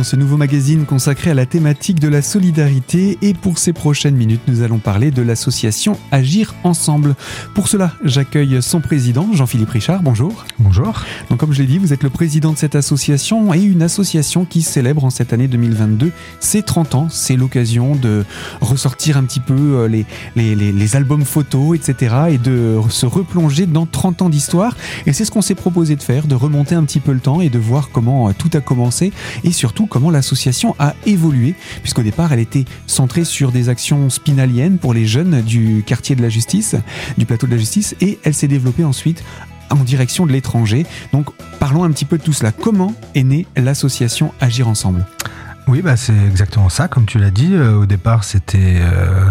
dans 0.00 0.04
ce 0.04 0.16
nouveau 0.16 0.38
magazine 0.38 0.86
consacré 0.86 1.30
à 1.30 1.34
la 1.34 1.44
thématique 1.44 2.00
de 2.00 2.08
la 2.08 2.22
solidarité 2.22 3.18
et 3.20 3.34
pour 3.34 3.58
ces 3.58 3.74
prochaines 3.74 4.16
minutes 4.16 4.40
nous 4.48 4.62
allons 4.62 4.78
parler 4.78 5.10
de 5.10 5.20
l'association 5.20 5.98
Agir 6.10 6.54
Ensemble. 6.64 7.16
Pour 7.54 7.68
cela 7.68 7.92
j'accueille 8.02 8.62
son 8.62 8.80
président 8.80 9.28
Jean-Philippe 9.34 9.68
Richard, 9.68 10.02
bonjour. 10.02 10.46
Bonjour. 10.58 11.02
Donc 11.28 11.38
comme 11.38 11.52
je 11.52 11.60
l'ai 11.60 11.66
dit 11.66 11.76
vous 11.76 11.92
êtes 11.92 12.02
le 12.02 12.08
président 12.08 12.52
de 12.52 12.56
cette 12.56 12.76
association 12.76 13.52
et 13.52 13.60
une 13.60 13.82
association 13.82 14.46
qui 14.46 14.62
célèbre 14.62 15.04
en 15.04 15.10
cette 15.10 15.34
année 15.34 15.48
2022 15.48 16.12
ses 16.38 16.62
30 16.62 16.94
ans. 16.94 17.08
C'est 17.10 17.36
l'occasion 17.36 17.94
de 17.94 18.24
ressortir 18.62 19.18
un 19.18 19.24
petit 19.24 19.40
peu 19.40 19.52
euh, 19.54 19.86
les, 19.86 20.06
les, 20.34 20.54
les, 20.54 20.72
les 20.72 20.96
albums 20.96 21.26
photos 21.26 21.76
etc. 21.76 22.14
et 22.30 22.38
de 22.38 22.80
se 22.88 23.04
replonger 23.04 23.66
dans 23.66 23.84
30 23.84 24.22
ans 24.22 24.28
d'histoire 24.30 24.78
et 25.04 25.12
c'est 25.12 25.26
ce 25.26 25.30
qu'on 25.30 25.42
s'est 25.42 25.54
proposé 25.54 25.94
de 25.94 26.02
faire, 26.02 26.26
de 26.26 26.34
remonter 26.34 26.74
un 26.74 26.84
petit 26.84 27.00
peu 27.00 27.12
le 27.12 27.20
temps 27.20 27.42
et 27.42 27.50
de 27.50 27.58
voir 27.58 27.90
comment 27.92 28.30
euh, 28.30 28.32
tout 28.32 28.48
a 28.54 28.62
commencé 28.62 29.12
et 29.44 29.52
surtout 29.52 29.88
comment 29.90 30.10
l'association 30.10 30.74
a 30.78 30.94
évolué, 31.04 31.54
puisqu'au 31.82 32.02
départ 32.02 32.32
elle 32.32 32.38
était 32.38 32.64
centrée 32.86 33.24
sur 33.24 33.52
des 33.52 33.68
actions 33.68 34.08
spinaliennes 34.08 34.78
pour 34.78 34.94
les 34.94 35.06
jeunes 35.06 35.42
du 35.42 35.82
quartier 35.84 36.16
de 36.16 36.22
la 36.22 36.30
justice, 36.30 36.76
du 37.18 37.26
plateau 37.26 37.46
de 37.46 37.52
la 37.52 37.58
justice, 37.58 37.94
et 38.00 38.18
elle 38.24 38.34
s'est 38.34 38.48
développée 38.48 38.84
ensuite 38.84 39.22
en 39.70 39.76
direction 39.76 40.26
de 40.26 40.32
l'étranger. 40.32 40.86
Donc 41.12 41.28
parlons 41.58 41.84
un 41.84 41.90
petit 41.90 42.04
peu 42.04 42.16
de 42.16 42.22
tout 42.22 42.32
cela. 42.32 42.52
Comment 42.52 42.94
est 43.14 43.24
née 43.24 43.46
l'association 43.56 44.32
Agir 44.40 44.68
Ensemble? 44.68 45.04
Oui, 45.70 45.82
bah 45.82 45.96
c'est 45.96 46.16
exactement 46.26 46.68
ça. 46.68 46.88
Comme 46.88 47.06
tu 47.06 47.18
l'as 47.18 47.30
dit, 47.30 47.50
euh, 47.52 47.76
au 47.76 47.86
départ, 47.86 48.24
c'était, 48.24 48.78
euh, 48.80 49.28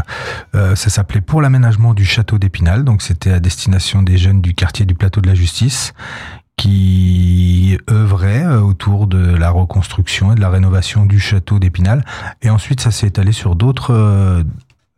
euh, 0.56 0.74
ça 0.76 0.90
s'appelait 0.90 1.20
pour 1.20 1.42
l'aménagement 1.42 1.94
du 1.94 2.06
château 2.06 2.38
d'Épinal. 2.38 2.86
Donc, 2.86 3.02
c'était 3.02 3.32
à 3.32 3.42
destination 3.42 4.04
des 4.04 4.18
jeunes 4.18 4.40
du 4.40 4.54
quartier 4.54 4.86
du 4.86 4.96
Plateau 4.96 5.20
de 5.20 5.28
la 5.28 5.36
Justice 5.36 5.94
qui 6.60 7.78
œuvrait 7.90 8.44
euh, 8.44 8.60
autour 8.60 9.08
de 9.08 9.18
la 9.18 9.50
reconstruction 9.50 10.34
et 10.34 10.36
de 10.36 10.42
la 10.42 10.50
rénovation 10.50 11.06
du 11.06 11.18
château 11.18 11.58
d'Épinal. 11.58 12.04
Et 12.42 12.50
ensuite, 12.50 12.82
ça 12.82 12.92
s'est 12.92 13.08
étalé 13.08 13.32
sur 13.32 13.56
d'autres 13.56 13.94
euh, 13.94 14.44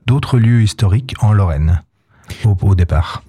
d'autres 0.08 0.40
lieux 0.40 0.64
historiques 0.64 1.14
en 1.20 1.34
Lorraine 1.34 1.84
au, 2.44 2.58
au 2.62 2.74
départ. 2.74 3.22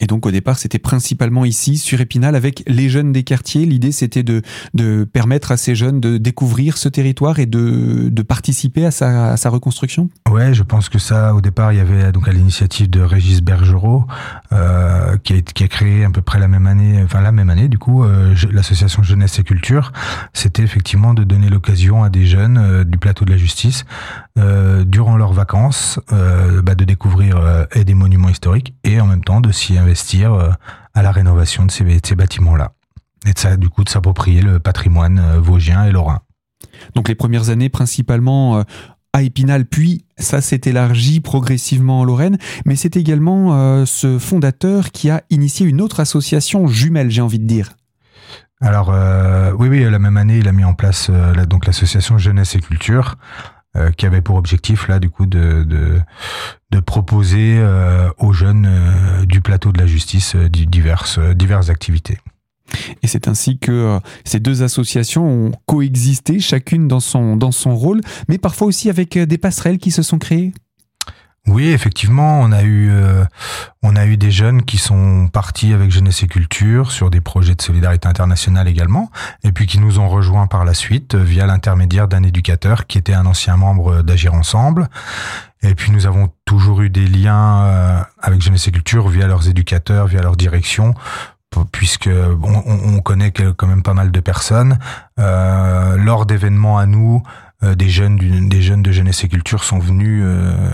Et 0.00 0.06
donc 0.06 0.26
au 0.26 0.30
départ, 0.30 0.58
c'était 0.58 0.78
principalement 0.78 1.44
ici, 1.44 1.76
sur 1.76 2.00
Épinal, 2.00 2.36
avec 2.36 2.62
les 2.68 2.88
jeunes 2.88 3.10
des 3.10 3.24
quartiers. 3.24 3.66
L'idée, 3.66 3.90
c'était 3.90 4.22
de, 4.22 4.42
de 4.74 5.04
permettre 5.04 5.50
à 5.50 5.56
ces 5.56 5.74
jeunes 5.74 6.00
de 6.00 6.18
découvrir 6.18 6.78
ce 6.78 6.88
territoire 6.88 7.40
et 7.40 7.46
de, 7.46 8.08
de 8.08 8.22
participer 8.22 8.86
à 8.86 8.92
sa, 8.92 9.32
à 9.32 9.36
sa 9.36 9.50
reconstruction. 9.50 10.08
Ouais, 10.30 10.54
je 10.54 10.62
pense 10.62 10.88
que 10.88 11.00
ça, 11.00 11.34
au 11.34 11.40
départ, 11.40 11.72
il 11.72 11.78
y 11.78 11.80
avait 11.80 12.12
donc 12.12 12.28
à 12.28 12.32
l'initiative 12.32 12.88
de 12.88 13.00
Régis 13.00 13.42
Bergerot, 13.42 14.06
euh, 14.52 15.16
qui, 15.24 15.32
a, 15.32 15.40
qui 15.40 15.64
a 15.64 15.68
créé 15.68 16.04
à 16.04 16.10
peu 16.10 16.22
près 16.22 16.38
la 16.38 16.48
même 16.48 16.68
année, 16.68 17.00
enfin 17.02 17.20
la 17.20 17.32
même 17.32 17.50
année, 17.50 17.66
du 17.66 17.78
coup, 17.78 18.04
euh, 18.04 18.34
l'association 18.52 19.02
Jeunesse 19.02 19.38
et 19.40 19.42
Culture. 19.42 19.92
C'était 20.32 20.62
effectivement 20.62 21.12
de 21.12 21.24
donner 21.24 21.48
l'occasion 21.48 22.04
à 22.04 22.08
des 22.08 22.24
jeunes 22.24 22.58
euh, 22.58 22.84
du 22.84 22.98
plateau 22.98 23.24
de 23.24 23.32
la 23.32 23.36
justice, 23.36 23.84
euh, 24.38 24.84
durant 24.84 25.16
leurs 25.16 25.32
vacances, 25.32 26.00
euh, 26.12 26.62
bah, 26.62 26.74
de 26.74 26.84
découvrir 26.84 27.36
euh, 27.38 27.64
et 27.74 27.84
des 27.84 27.94
monuments 27.94 28.28
historiques 28.28 28.74
et 28.84 29.00
en 29.00 29.06
même 29.06 29.22
temps 29.24 29.40
de 29.40 29.52
s'y 29.52 29.76
investir 29.76 30.56
à 30.94 31.02
la 31.02 31.12
rénovation 31.12 31.66
de 31.66 31.70
ces, 31.70 31.84
de 31.84 32.00
ces 32.06 32.14
bâtiments-là. 32.14 32.72
Et 33.26 33.32
de 33.32 33.38
ça, 33.38 33.56
du 33.56 33.68
coup, 33.68 33.84
de 33.84 33.88
s'approprier 33.88 34.40
le 34.42 34.60
patrimoine 34.60 35.20
vosgien 35.38 35.84
et 35.84 35.90
lorrain. 35.92 36.20
Donc 36.94 37.08
les 37.08 37.14
premières 37.14 37.50
années, 37.50 37.68
principalement 37.68 38.64
à 39.12 39.22
Épinal, 39.22 39.64
puis 39.66 40.04
ça 40.18 40.40
s'est 40.40 40.60
élargi 40.64 41.20
progressivement 41.20 42.00
en 42.00 42.04
Lorraine, 42.04 42.38
mais 42.64 42.76
c'est 42.76 42.96
également 42.96 43.84
ce 43.86 44.18
fondateur 44.18 44.90
qui 44.92 45.10
a 45.10 45.22
initié 45.30 45.66
une 45.66 45.80
autre 45.80 46.00
association 46.00 46.66
jumelle, 46.68 47.10
j'ai 47.10 47.22
envie 47.22 47.38
de 47.40 47.46
dire. 47.46 47.70
Alors 48.60 48.90
euh, 48.92 49.52
oui, 49.56 49.68
oui, 49.68 49.88
la 49.88 49.98
même 49.98 50.16
année, 50.16 50.38
il 50.38 50.48
a 50.48 50.52
mis 50.52 50.64
en 50.64 50.74
place 50.74 51.08
euh, 51.10 51.32
la- 51.32 51.46
donc 51.46 51.64
l'association 51.66 52.18
Jeunesse 52.18 52.56
et 52.56 52.60
Culture, 52.60 53.14
euh, 53.76 53.90
qui 53.90 54.06
avait 54.06 54.22
pour 54.22 54.36
objectif 54.36 54.88
là, 54.88 54.98
du 54.98 55.10
coup, 55.10 55.26
de 55.26 55.62
de, 55.62 56.80
proposer 56.80 57.58
euh, 57.58 58.08
aux 58.18 58.32
jeunes 58.32 58.66
euh, 58.66 59.26
du 59.26 59.40
plateau 59.40 59.72
de 59.72 59.78
la 59.78 59.86
justice 59.86 60.36
di- 60.36 60.66
diverses 60.66 61.18
diverses 61.18 61.68
activités. 61.68 62.18
Et 63.02 63.06
c'est 63.06 63.28
ainsi 63.28 63.58
que 63.58 63.98
ces 64.24 64.40
deux 64.40 64.62
associations 64.62 65.26
ont 65.26 65.52
coexisté, 65.66 66.38
chacune 66.38 66.86
dans 66.86 67.00
son, 67.00 67.36
dans 67.36 67.50
son 67.50 67.74
rôle, 67.74 68.00
mais 68.28 68.38
parfois 68.38 68.66
aussi 68.66 68.90
avec 68.90 69.18
des 69.18 69.38
passerelles 69.38 69.78
qui 69.78 69.90
se 69.90 70.02
sont 70.02 70.18
créées. 70.18 70.52
Oui, 71.48 71.68
effectivement, 71.70 72.40
on 72.40 72.52
a 72.52 72.62
eu 72.62 72.90
euh, 72.90 73.24
on 73.82 73.96
a 73.96 74.04
eu 74.04 74.18
des 74.18 74.30
jeunes 74.30 74.62
qui 74.62 74.76
sont 74.76 75.28
partis 75.28 75.72
avec 75.72 75.90
Jeunesse 75.90 76.22
et 76.22 76.26
Culture 76.26 76.90
sur 76.90 77.08
des 77.08 77.22
projets 77.22 77.54
de 77.54 77.62
solidarité 77.62 78.06
internationale 78.06 78.68
également, 78.68 79.10
et 79.44 79.52
puis 79.52 79.66
qui 79.66 79.78
nous 79.78 79.98
ont 79.98 80.08
rejoints 80.08 80.46
par 80.46 80.66
la 80.66 80.74
suite 80.74 81.14
euh, 81.14 81.22
via 81.22 81.46
l'intermédiaire 81.46 82.06
d'un 82.06 82.22
éducateur 82.22 82.86
qui 82.86 82.98
était 82.98 83.14
un 83.14 83.24
ancien 83.24 83.56
membre 83.56 84.02
d'Agir 84.02 84.34
Ensemble. 84.34 84.88
Et 85.62 85.74
puis 85.74 85.90
nous 85.90 86.06
avons 86.06 86.30
toujours 86.44 86.82
eu 86.82 86.90
des 86.90 87.06
liens 87.06 87.64
euh, 87.64 88.00
avec 88.20 88.42
Jeunesse 88.42 88.68
et 88.68 88.70
Culture 88.70 89.08
via 89.08 89.26
leurs 89.26 89.48
éducateurs, 89.48 90.06
via 90.06 90.20
leur 90.20 90.36
direction, 90.36 90.94
puisque 91.72 92.10
on, 92.10 92.62
on 92.66 93.00
connaît 93.00 93.32
quand 93.32 93.66
même 93.66 93.82
pas 93.82 93.94
mal 93.94 94.10
de 94.10 94.20
personnes. 94.20 94.78
Euh, 95.18 95.96
lors 95.96 96.26
d'événements 96.26 96.78
à 96.78 96.84
nous, 96.84 97.22
euh, 97.64 97.74
des 97.74 97.88
jeunes 97.88 98.48
des 98.48 98.62
jeunes 98.62 98.82
de 98.82 98.92
Jeunesse 98.92 99.24
et 99.24 99.28
Culture 99.28 99.64
sont 99.64 99.80
venus 99.80 100.22
euh, 100.24 100.70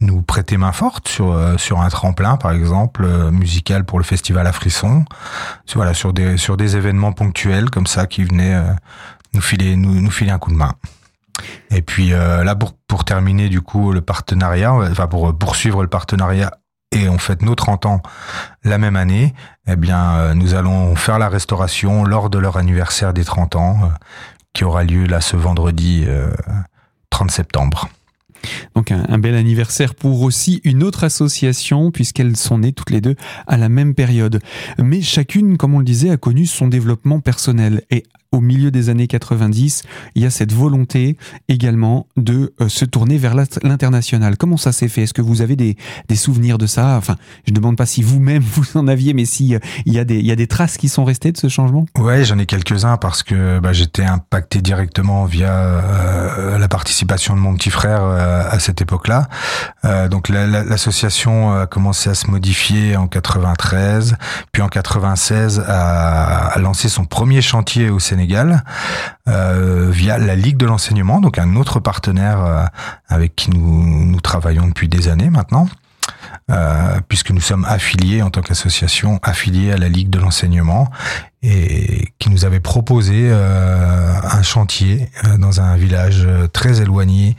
nous 0.00 0.22
prêter 0.22 0.56
main 0.56 0.72
forte 0.72 1.08
sur 1.08 1.32
euh, 1.32 1.56
sur 1.56 1.80
un 1.80 1.88
tremplin 1.88 2.36
par 2.36 2.52
exemple 2.52 3.04
euh, 3.04 3.30
musical 3.30 3.84
pour 3.84 3.98
le 3.98 4.04
festival 4.04 4.46
à 4.46 4.52
Frisson. 4.52 5.04
Voilà 5.74 5.94
sur 5.94 6.12
des 6.12 6.36
sur 6.36 6.56
des 6.56 6.76
événements 6.76 7.12
ponctuels 7.12 7.70
comme 7.70 7.86
ça 7.86 8.06
qui 8.06 8.24
venaient 8.24 8.54
euh, 8.54 8.72
nous 9.34 9.40
filer 9.40 9.76
nous 9.76 10.00
nous 10.00 10.10
filer 10.10 10.30
un 10.30 10.38
coup 10.38 10.50
de 10.50 10.56
main. 10.56 10.74
Et 11.70 11.82
puis 11.82 12.10
là 12.10 12.56
pour 12.56 12.74
pour 12.88 13.04
terminer 13.04 13.48
du 13.48 13.60
coup 13.60 13.92
le 13.92 14.00
partenariat 14.00 14.72
enfin 14.74 15.06
pour 15.06 15.36
poursuivre 15.38 15.82
le 15.82 15.88
partenariat 15.88 16.50
et 16.90 17.08
on 17.08 17.18
fête 17.18 17.42
nos 17.42 17.54
30 17.54 17.86
ans 17.86 18.02
la 18.64 18.76
même 18.76 18.96
année 18.96 19.34
eh 19.68 19.76
bien 19.76 20.34
nous 20.34 20.54
allons 20.54 20.96
faire 20.96 21.20
la 21.20 21.28
restauration 21.28 22.02
lors 22.02 22.28
de 22.28 22.38
leur 22.38 22.56
anniversaire 22.56 23.12
des 23.12 23.24
30 23.24 23.54
ans 23.54 23.92
qui 24.52 24.64
aura 24.64 24.82
lieu 24.82 25.06
là 25.06 25.20
ce 25.20 25.36
vendredi 25.36 26.04
euh, 26.08 26.32
30 27.10 27.30
septembre 27.30 27.88
Donc 28.74 28.92
un, 28.92 29.18
bel 29.18 29.34
anniversaire 29.34 29.94
pour 29.94 30.22
aussi 30.22 30.60
une 30.64 30.82
autre 30.82 31.04
association, 31.04 31.90
puisqu'elles 31.90 32.36
sont 32.36 32.58
nées 32.58 32.72
toutes 32.72 32.90
les 32.90 33.00
deux 33.00 33.16
à 33.46 33.56
la 33.56 33.68
même 33.68 33.94
période. 33.94 34.40
Mais 34.78 35.02
chacune, 35.02 35.56
comme 35.56 35.74
on 35.74 35.78
le 35.78 35.84
disait, 35.84 36.10
a 36.10 36.16
connu 36.16 36.46
son 36.46 36.68
développement 36.68 37.20
personnel. 37.20 37.82
Et 37.90 38.04
au 38.30 38.40
milieu 38.40 38.70
des 38.70 38.90
années 38.90 39.06
90, 39.06 39.84
il 40.14 40.22
y 40.22 40.26
a 40.26 40.30
cette 40.30 40.52
volonté 40.52 41.16
également 41.48 42.06
de 42.18 42.52
euh, 42.60 42.68
se 42.68 42.84
tourner 42.84 43.16
vers 43.16 43.34
l'international. 43.34 44.36
Comment 44.36 44.58
ça 44.58 44.70
s'est 44.72 44.88
fait? 44.88 45.04
Est-ce 45.04 45.14
que 45.14 45.22
vous 45.22 45.40
avez 45.40 45.56
des, 45.56 45.76
souvenirs 46.14 46.58
de 46.58 46.66
ça? 46.66 46.96
Enfin, 46.98 47.16
je 47.46 47.52
ne 47.52 47.56
demande 47.56 47.76
pas 47.76 47.86
si 47.86 48.02
vous-même 48.02 48.42
vous 48.54 48.76
en 48.76 48.86
aviez, 48.86 49.14
mais 49.14 49.24
si 49.24 49.54
euh, 49.54 49.58
y, 49.86 49.98
a 49.98 50.04
des- 50.04 50.46
traces 50.46 50.76
qui 50.76 50.88
sont 50.88 51.04
restées 51.04 51.32
de 51.32 51.38
ce 51.38 51.48
changement? 51.48 51.86
Ouais, 51.96 52.24
j'en 52.24 52.38
ai 52.38 52.46
quelques-uns 52.46 52.96
parce 52.98 53.22
que 53.22 53.60
bah, 53.60 53.72
j'étais 53.72 54.04
impacté 54.04 54.60
directement 54.60 55.24
via 55.24 55.52
euh, 55.52 56.58
la 56.58 56.68
participation 56.68 57.34
de 57.34 57.40
mon 57.40 57.54
petit 57.54 57.70
frère 57.70 58.02
à 58.04 58.58
cette 58.58 58.80
époque-là. 58.82 59.28
Donc 60.10 60.28
la- 60.28 60.46
la- 60.46 60.64
l'association 60.64 61.52
a 61.52 61.66
commencé 61.66 62.10
à 62.10 62.14
se 62.14 62.30
modifier 62.30 62.96
en 62.96 63.08
93, 63.08 64.16
puis 64.52 64.62
en 64.62 64.68
96 64.68 65.60
a, 65.66 66.48
a 66.48 66.58
lancé 66.58 66.88
son 66.88 67.04
premier 67.04 67.40
chantier 67.42 67.90
au 67.90 67.98
Sénégal 67.98 68.17
euh, 69.28 69.90
via 69.90 70.18
la 70.18 70.34
Ligue 70.34 70.56
de 70.56 70.66
l'enseignement, 70.66 71.20
donc 71.20 71.38
un 71.38 71.56
autre 71.56 71.80
partenaire 71.80 72.44
euh, 72.44 72.64
avec 73.08 73.36
qui 73.36 73.50
nous, 73.50 74.20
travaillons 74.20 74.66
depuis 74.66 74.88
des 74.88 75.08
années 75.08 75.30
maintenant. 75.30 75.68
Euh, 76.50 77.00
puisque 77.08 77.30
nous 77.30 77.40
sommes 77.40 77.66
affiliés 77.66 78.22
en 78.22 78.30
tant 78.30 78.40
qu'association 78.40 79.20
affiliés 79.22 79.70
à 79.70 79.76
la 79.76 79.88
Ligue 79.88 80.08
de 80.08 80.18
l'enseignement 80.18 80.90
et 81.42 82.12
qui 82.18 82.30
nous 82.30 82.46
avait 82.46 82.60
proposé 82.60 83.30
un 83.30 84.42
chantier 84.42 85.10
dans 85.38 85.60
un 85.60 85.76
village 85.76 86.26
très 86.52 86.80
éloigné 86.80 87.36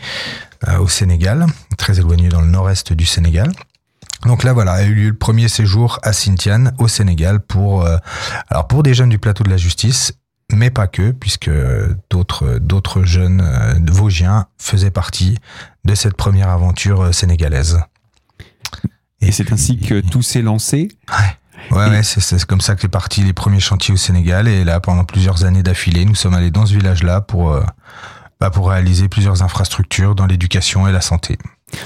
au 0.79 0.87
Sénégal, 0.87 1.47
très 1.77 1.99
éloigné 1.99 2.29
dans 2.29 2.41
le 2.41 2.47
nord-est 2.47 2.93
du 2.93 3.05
Sénégal. 3.05 3.51
Donc 4.25 4.43
là, 4.43 4.53
voilà, 4.53 4.73
a 4.73 4.83
eu 4.83 4.93
lieu 4.93 5.09
le 5.09 5.17
premier 5.17 5.47
séjour 5.47 5.99
à 6.03 6.13
Sintian, 6.13 6.65
au 6.77 6.87
Sénégal, 6.87 7.39
pour 7.39 7.87
pour 8.69 8.83
des 8.83 8.93
jeunes 8.93 9.09
du 9.09 9.19
plateau 9.19 9.43
de 9.43 9.49
la 9.49 9.57
justice, 9.57 10.13
mais 10.51 10.69
pas 10.71 10.87
que, 10.87 11.11
puisque 11.11 11.51
d'autres 12.09 12.57
d'autres 12.59 13.03
jeunes 13.03 13.41
euh, 13.41 13.73
vosgiens 13.91 14.47
faisaient 14.57 14.91
partie 14.91 15.37
de 15.85 15.95
cette 15.95 16.15
première 16.15 16.49
aventure 16.49 17.01
euh, 17.01 17.11
sénégalaise. 17.11 17.79
Et 19.21 19.31
c'est 19.31 19.51
ainsi 19.51 19.77
que 19.77 19.99
tout 19.99 20.21
s'est 20.21 20.41
lancé. 20.41 20.89
Ouais, 21.71 21.89
ouais, 21.89 22.03
c'est 22.03 22.21
c'est 22.21 22.43
comme 22.45 22.61
ça 22.61 22.75
que 22.75 22.81
c'est 22.81 22.87
parti 22.87 23.21
les 23.21 23.33
premiers 23.33 23.59
chantiers 23.59 23.93
au 23.93 23.97
Sénégal. 23.97 24.47
Et 24.47 24.63
là, 24.63 24.79
pendant 24.79 25.03
plusieurs 25.03 25.43
années 25.43 25.63
d'affilée, 25.63 26.05
nous 26.05 26.15
sommes 26.15 26.33
allés 26.33 26.51
dans 26.51 26.65
ce 26.65 26.73
village-là 26.73 27.21
pour, 27.21 27.51
euh, 27.51 27.63
bah, 28.39 28.49
pour 28.49 28.69
réaliser 28.69 29.09
plusieurs 29.09 29.43
infrastructures 29.43 30.15
dans 30.15 30.25
l'éducation 30.25 30.87
et 30.87 30.91
la 30.91 31.01
santé. 31.01 31.37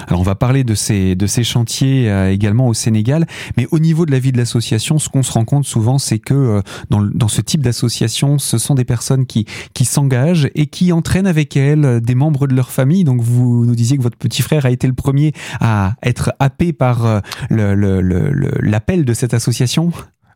Alors 0.07 0.19
on 0.19 0.23
va 0.23 0.35
parler 0.35 0.63
de 0.63 0.75
ces, 0.75 1.15
de 1.15 1.27
ces 1.27 1.43
chantiers 1.43 2.09
euh, 2.09 2.31
également 2.31 2.67
au 2.67 2.73
Sénégal, 2.73 3.25
mais 3.57 3.67
au 3.71 3.79
niveau 3.79 4.05
de 4.05 4.11
la 4.11 4.19
vie 4.19 4.31
de 4.31 4.37
l'association, 4.37 4.99
ce 4.99 5.09
qu'on 5.09 5.23
se 5.23 5.31
rend 5.31 5.45
compte 5.45 5.65
souvent, 5.65 5.97
c'est 5.97 6.19
que 6.19 6.33
euh, 6.33 6.61
dans, 6.89 7.01
dans, 7.01 7.27
ce 7.27 7.41
type 7.41 7.61
d'association, 7.61 8.39
ce 8.39 8.57
sont 8.57 8.75
des 8.75 8.85
personnes 8.85 9.25
qui, 9.25 9.45
qui 9.73 9.85
s'engagent 9.85 10.49
et 10.55 10.67
qui 10.67 10.91
entraînent 10.91 11.27
avec 11.27 11.57
elles 11.57 11.85
euh, 11.85 11.99
des 11.99 12.15
membres 12.15 12.47
de 12.47 12.55
leur 12.55 12.71
famille. 12.71 13.03
Donc 13.03 13.21
vous 13.21 13.65
nous 13.65 13.75
disiez 13.75 13.97
que 13.97 14.03
votre 14.03 14.17
petit 14.17 14.41
frère 14.41 14.65
a 14.65 14.71
été 14.71 14.87
le 14.87 14.93
premier 14.93 15.33
à 15.59 15.95
être 16.03 16.33
happé 16.39 16.73
par 16.73 17.21
l'appel 17.49 19.05
de 19.05 19.13
cette 19.13 19.33
association. 19.33 19.91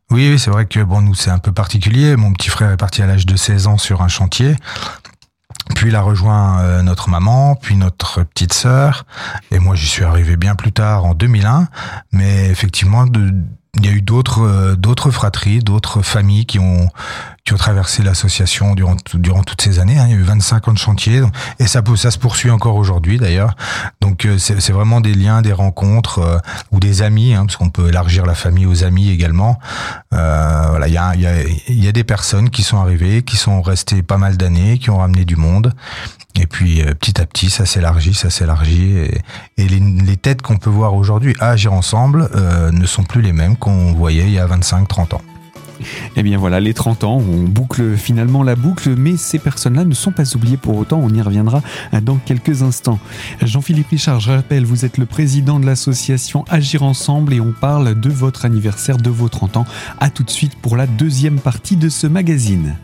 Oui, 0.09 0.29
oui 0.29 0.39
c'est 0.39 0.51
vrai 0.51 0.65
que 0.65 0.79
bon, 0.79 1.01
nous 1.01 1.15
c'est 1.15 1.31
un 1.31 1.39
peu 1.39 1.51
particulier. 1.51 2.15
Mon 2.15 2.33
petit 2.33 2.49
frère 2.49 2.71
est 2.71 2.77
parti 2.77 3.01
à 3.01 3.07
l'âge 3.07 3.25
de 3.25 3.35
16 3.35 3.67
ans 3.67 3.77
sur 3.77 4.01
un 4.01 4.07
chantier. 4.07 4.55
Puis 5.75 5.89
il 5.89 5.95
a 5.95 6.01
rejoint 6.01 6.61
euh, 6.61 6.81
notre 6.81 7.09
maman, 7.09 7.55
puis 7.55 7.75
notre 7.75 8.23
petite 8.23 8.53
sœur, 8.53 9.05
et 9.51 9.59
moi 9.59 9.75
j'y 9.75 9.87
suis 9.87 10.03
arrivé 10.03 10.37
bien 10.37 10.55
plus 10.55 10.71
tard 10.71 11.05
en 11.05 11.13
2001. 11.13 11.67
Mais 12.11 12.49
effectivement, 12.49 13.05
il 13.05 13.85
y 13.85 13.89
a 13.89 13.91
eu 13.91 14.01
d'autres 14.01 14.41
euh, 14.41 14.75
d'autres 14.75 15.11
fratries, 15.11 15.59
d'autres 15.59 16.01
familles 16.01 16.45
qui 16.45 16.59
ont 16.59 16.89
qui 17.47 17.53
ont 17.53 17.57
traversé 17.57 18.03
l'association 18.03 18.75
durant 18.75 18.97
durant 19.13 19.41
toutes 19.41 19.61
ces 19.61 19.79
années. 19.79 19.97
Hein. 19.97 20.07
Il 20.09 20.11
y 20.11 20.15
a 20.15 20.17
eu 20.17 20.23
25 20.23 20.67
ans 20.67 20.73
de 20.73 20.77
chantier 20.77 21.21
et 21.59 21.67
ça 21.67 21.81
ça 21.95 22.11
se 22.11 22.17
poursuit 22.17 22.51
encore 22.51 22.75
aujourd'hui 22.75 23.17
d'ailleurs. 23.17 23.55
Donc 24.01 24.25
euh, 24.25 24.37
c'est 24.37 24.73
vraiment 24.73 24.99
des 24.99 25.13
liens, 25.13 25.41
des 25.41 25.53
rencontres 25.53 26.19
euh, 26.19 26.37
ou 26.73 26.81
des 26.81 27.01
amis, 27.01 27.33
hein, 27.33 27.45
parce 27.45 27.55
qu'on 27.55 27.69
peut 27.69 27.87
élargir 27.87 28.25
la 28.25 28.35
famille 28.35 28.65
aux 28.65 28.83
amis 28.83 29.09
également. 29.09 29.59
Euh, 30.13 30.65
voilà, 30.71 30.89
il 30.89 30.93
y 30.93 30.97
a 30.97 31.15
y 31.15 31.25
a 31.25 31.33
y 31.69 31.87
a 31.87 31.91
des 31.93 32.03
personnes 32.03 32.49
qui 32.49 32.63
sont 32.63 32.79
arrivées, 32.79 33.21
qui 33.23 33.37
sont 33.37 33.61
restées 33.61 34.03
pas 34.03 34.17
mal 34.17 34.35
d'années, 34.35 34.77
qui 34.77 34.89
ont 34.89 34.97
ramené 34.97 35.23
du 35.23 35.37
monde 35.37 35.73
et 36.39 36.47
puis 36.47 36.81
euh, 36.81 36.93
petit 36.93 37.19
à 37.19 37.25
petit, 37.25 37.49
ça 37.49 37.65
s'élargit, 37.65 38.13
ça 38.13 38.29
s'élargit. 38.29 38.97
Et, 39.57 39.67
les, 39.67 39.79
les, 39.79 40.17
têtes 40.17 40.41
qu'on 40.41 40.57
peut 40.57 40.69
voir 40.69 40.93
aujourd'hui 40.93 41.35
agir 41.39 41.73
ensemble 41.73 42.29
euh, 42.35 42.71
ne 42.71 42.85
sont 42.85 43.03
plus 43.03 43.21
les 43.21 43.33
mêmes 43.33 43.57
qu'on 43.57 43.93
voyait 43.93 44.25
il 44.25 44.33
y 44.33 44.39
a 44.39 44.47
25-30 44.47 45.15
ans. 45.15 45.21
Eh 46.15 46.23
bien 46.23 46.37
voilà, 46.37 46.59
les 46.59 46.73
30 46.73 47.03
ans, 47.03 47.17
on 47.17 47.43
boucle 47.43 47.95
finalement 47.95 48.43
la 48.43 48.55
boucle, 48.55 48.95
mais 48.95 49.17
ces 49.17 49.39
personnes-là 49.39 49.85
ne 49.85 49.93
sont 49.93 50.11
pas 50.11 50.35
oubliées 50.35 50.57
pour 50.57 50.77
autant, 50.77 50.99
on 51.01 51.09
y 51.09 51.21
reviendra 51.21 51.61
dans 52.01 52.17
quelques 52.17 52.63
instants. 52.63 52.99
Jean-Philippe 53.41 53.89
Richard, 53.89 54.19
je 54.19 54.31
rappelle, 54.31 54.65
vous 54.65 54.85
êtes 54.85 54.97
le 54.97 55.05
président 55.05 55.59
de 55.59 55.65
l'association 55.65 56.45
Agir 56.49 56.83
Ensemble 56.83 57.33
et 57.33 57.39
on 57.39 57.53
parle 57.53 57.99
de 57.99 58.09
votre 58.09 58.45
anniversaire, 58.45 58.97
de 58.97 59.09
vos 59.09 59.29
30 59.29 59.57
ans. 59.57 59.65
A 59.99 60.09
tout 60.09 60.23
de 60.23 60.29
suite 60.29 60.55
pour 60.55 60.77
la 60.77 60.87
deuxième 60.87 61.39
partie 61.39 61.75
de 61.75 61.89
ce 61.89 62.07
magazine. 62.07 62.75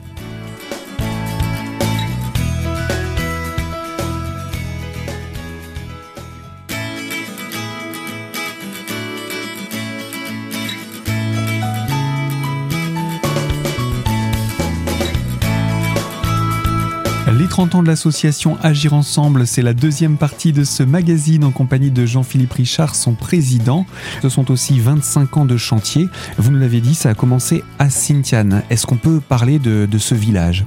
30 17.54 17.76
ans 17.76 17.84
de 17.84 17.88
l'association 17.88 18.58
Agir 18.64 18.96
Ensemble, 18.96 19.46
c'est 19.46 19.62
la 19.62 19.76
deuxième 19.76 20.18
partie 20.18 20.54
de 20.54 20.64
ce 20.64 20.82
magazine 20.82 21.44
en 21.44 21.52
compagnie 21.52 21.92
de 21.92 22.04
Jean-Philippe 22.04 22.54
Richard, 22.54 22.96
son 22.96 23.14
président. 23.14 23.86
Ce 24.24 24.30
sont 24.30 24.50
aussi 24.50 24.80
25 24.80 25.38
ans 25.38 25.46
de 25.46 25.56
chantier. 25.56 26.10
Vous 26.40 26.50
nous 26.50 26.58
l'avez 26.58 26.82
dit, 26.82 26.96
ça 26.96 27.12
a 27.12 27.14
commencé 27.14 27.64
à 27.78 27.92
Sintiane. 27.92 28.64
Est-ce 28.72 28.88
qu'on 28.88 28.98
peut 28.98 29.20
parler 29.20 29.60
de 29.60 29.98
ce 30.00 30.16
village? 30.16 30.66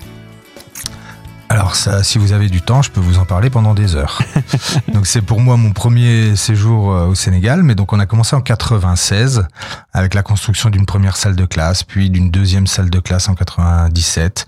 Alors 1.67 1.75
ça, 1.75 2.05
si 2.05 2.19
vous 2.19 2.31
avez 2.31 2.49
du 2.49 2.63
temps, 2.63 2.81
je 2.81 2.93
peux 2.93 3.01
vous 3.01 3.19
en 3.19 3.25
parler 3.25 3.51
pendant 3.51 3.75
des 3.75 3.97
heures. 3.97 4.23
donc 4.95 5.05
c'est 5.05 5.21
pour 5.21 5.41
moi 5.41 5.57
mon 5.57 5.73
premier 5.73 6.37
séjour 6.37 6.93
euh, 6.93 7.07
au 7.07 7.17
Sénégal, 7.17 7.65
mais 7.65 7.75
donc 7.75 7.93
on 7.93 7.99
a 7.99 8.07
commencé 8.07 8.37
en 8.37 8.41
96 8.41 9.49
avec 9.93 10.15
la 10.15 10.23
construction 10.23 10.71
d'une 10.71 10.87
première 10.87 11.17
salle 11.17 11.35
de 11.35 11.45
classe, 11.45 11.83
puis 11.83 12.09
d'une 12.09 12.31
deuxième 12.31 12.69
salle 12.69 12.89
de 12.89 13.01
classe 13.01 13.29
en 13.29 13.35
97, 13.35 14.47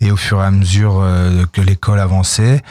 et 0.00 0.12
au 0.12 0.16
fur 0.16 0.40
et 0.40 0.46
à 0.46 0.52
mesure 0.52 1.00
euh, 1.00 1.44
que 1.52 1.60
l'école 1.60 1.98
avançait, 1.98 2.62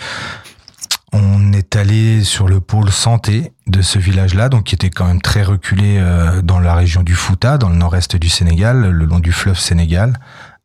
on 1.11 1.51
est 1.51 1.75
allé 1.75 2.23
sur 2.23 2.47
le 2.47 2.61
pôle 2.61 2.91
santé 2.91 3.51
de 3.67 3.81
ce 3.81 3.99
village-là, 3.99 4.47
donc 4.47 4.63
qui 4.63 4.75
était 4.75 4.91
quand 4.91 5.07
même 5.07 5.21
très 5.21 5.43
reculé 5.43 5.97
euh, 5.99 6.41
dans 6.41 6.61
la 6.61 6.73
région 6.73 7.03
du 7.03 7.15
Fouta, 7.15 7.57
dans 7.57 7.67
le 7.67 7.75
nord-est 7.75 8.15
du 8.15 8.29
Sénégal, 8.29 8.79
le 8.79 9.05
long 9.05 9.19
du 9.19 9.33
fleuve 9.33 9.59
Sénégal 9.59 10.13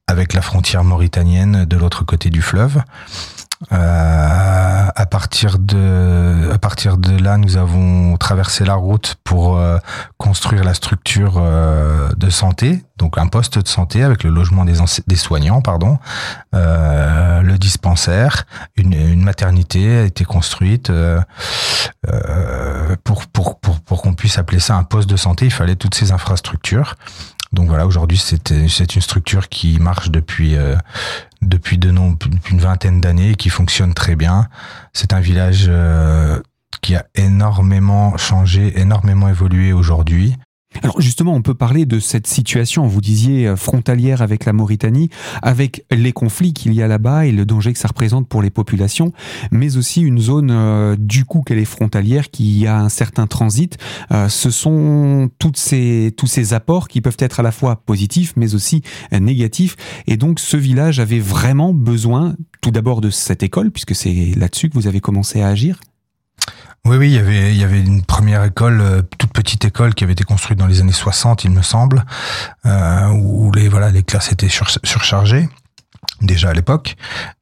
avec 0.06 0.34
la 0.34 0.42
frontière 0.42 0.84
mauritanienne 0.84 1.64
de 1.64 1.76
l'autre 1.76 2.04
côté 2.04 2.30
du 2.30 2.42
fleuve. 2.42 2.82
Euh, 3.72 4.86
à 4.94 5.06
partir 5.06 5.58
de 5.58 6.50
à 6.52 6.58
partir 6.58 6.98
de 6.98 7.16
là, 7.16 7.38
nous 7.38 7.56
avons 7.56 8.16
traversé 8.16 8.64
la 8.64 8.74
route 8.74 9.16
pour 9.24 9.58
euh, 9.58 9.78
construire 10.18 10.64
la 10.64 10.74
structure 10.74 11.34
euh, 11.38 12.10
de 12.16 12.30
santé, 12.30 12.84
donc 12.98 13.16
un 13.16 13.26
poste 13.26 13.58
de 13.58 13.68
santé 13.68 14.02
avec 14.02 14.22
le 14.22 14.30
logement 14.30 14.64
des, 14.64 14.74
des 15.06 15.16
soignants, 15.16 15.62
pardon, 15.62 15.98
euh, 16.54 17.40
le 17.40 17.56
dispensaire, 17.56 18.44
une, 18.76 18.92
une, 18.92 19.22
maternité 19.22 19.98
a 19.98 20.02
été 20.02 20.24
construite 20.24 20.92
pour 23.04 23.26
pour 23.28 23.60
pour, 23.60 23.80
pour 23.80 24.02
qu'on 24.02 24.14
puisse 24.14 24.38
appeler 24.38 24.60
ça 24.60 24.76
un 24.76 24.84
poste 24.84 25.08
de 25.08 25.16
santé. 25.16 25.46
Il 25.46 25.52
fallait 25.52 25.76
toutes 25.76 25.94
ces 25.94 26.12
infrastructures. 26.12 26.96
Donc 27.54 27.68
voilà, 27.68 27.86
aujourd'hui 27.86 28.18
c'est 28.18 28.50
une 28.50 29.02
structure 29.02 29.48
qui 29.48 29.78
marche 29.78 30.10
depuis 30.10 30.56
euh, 30.56 30.74
depuis 31.40 31.78
de 31.78 31.90
non, 31.90 32.16
une 32.50 32.58
vingtaine 32.58 33.00
d'années 33.00 33.30
et 33.30 33.34
qui 33.36 33.48
fonctionne 33.48 33.94
très 33.94 34.16
bien. 34.16 34.48
C'est 34.92 35.12
un 35.12 35.20
village 35.20 35.66
euh, 35.68 36.40
qui 36.82 36.96
a 36.96 37.06
énormément 37.14 38.16
changé, 38.16 38.78
énormément 38.78 39.28
évolué 39.28 39.72
aujourd'hui. 39.72 40.36
Alors 40.82 41.00
justement, 41.00 41.35
on 41.35 41.43
peut 41.43 41.55
parler 41.55 41.87
de 41.87 41.99
cette 41.99 42.26
situation, 42.26 42.87
vous 42.87 43.00
disiez, 43.00 43.47
euh, 43.47 43.56
frontalière 43.56 44.23
avec 44.23 44.44
la 44.44 44.53
Mauritanie, 44.53 45.09
avec 45.43 45.85
les 45.91 46.12
conflits 46.12 46.53
qu'il 46.53 46.75
y 46.75 46.82
a 46.82 46.88
là-bas 46.88 47.26
et 47.26 47.32
le 47.32 47.47
danger 47.47 47.73
que 47.73 47.79
ça 47.79 47.88
représente 47.88 48.29
pour 48.29 48.43
les 48.43 48.50
populations, 48.50 49.12
mais 49.50 49.76
aussi 49.76 50.03
une 50.03 50.19
zone, 50.19 50.50
euh, 50.50 50.97
du 50.99 51.25
coup, 51.25 51.43
qu'elle 51.43 51.59
est 51.59 51.65
frontalière, 51.65 52.31
qui 52.31 52.67
a 52.67 52.79
un 52.79 52.88
certain 52.88 53.26
transit. 53.26 53.79
Euh, 54.12 54.29
ce 54.29 54.50
sont 54.50 55.31
toutes 55.38 55.56
ces, 55.56 56.12
tous 56.17 56.26
ces 56.26 56.55
apports 56.55 56.88
qui 56.88 57.00
peuvent 57.00 57.17
être 57.19 57.41
à 57.41 57.43
la 57.43 57.53
fois 57.53 57.76
positifs, 57.76 58.35
mais 58.37 58.55
aussi 58.55 58.82
négatifs. 59.12 59.76
Et 60.06 60.17
donc, 60.17 60.41
ce 60.41 60.56
village 60.56 61.00
avait 61.00 61.21
vraiment 61.21 61.73
besoin, 61.73 62.35
tout 62.61 62.71
d'abord, 62.71 63.00
de 63.00 63.11
cette 63.11 63.43
école, 63.43 63.71
puisque 63.71 63.94
c'est 63.94 64.32
là-dessus 64.37 64.69
que 64.69 64.75
vous 64.75 64.87
avez 64.87 65.00
commencé 65.00 65.41
à 65.41 65.49
agir? 65.49 65.81
Oui, 66.86 66.98
oui, 66.98 67.08
il 67.08 67.14
y 67.14 67.19
avait, 67.19 67.50
il 67.50 67.56
y 67.56 67.64
avait 67.64 67.81
une 67.81 68.02
première 68.02 68.44
école, 68.44 68.81
euh, 68.82 69.02
toute 69.16 69.32
petite 69.32 69.64
école 69.64 69.94
qui 69.94 70.04
avait 70.04 70.12
été 70.12 70.25
construite 70.25 70.59
dans 70.59 70.66
les 70.66 70.80
années 70.80 70.92
60, 70.92 71.44
il 71.44 71.50
me 71.50 71.62
semble, 71.62 72.04
euh, 72.66 73.09
où 73.09 73.50
les 73.52 73.68
voilà 73.68 73.90
les 73.90 74.02
classes 74.02 74.30
étaient 74.32 74.50
surchargées 74.50 75.49
déjà 76.23 76.50
à 76.50 76.52
l'époque. 76.52 76.97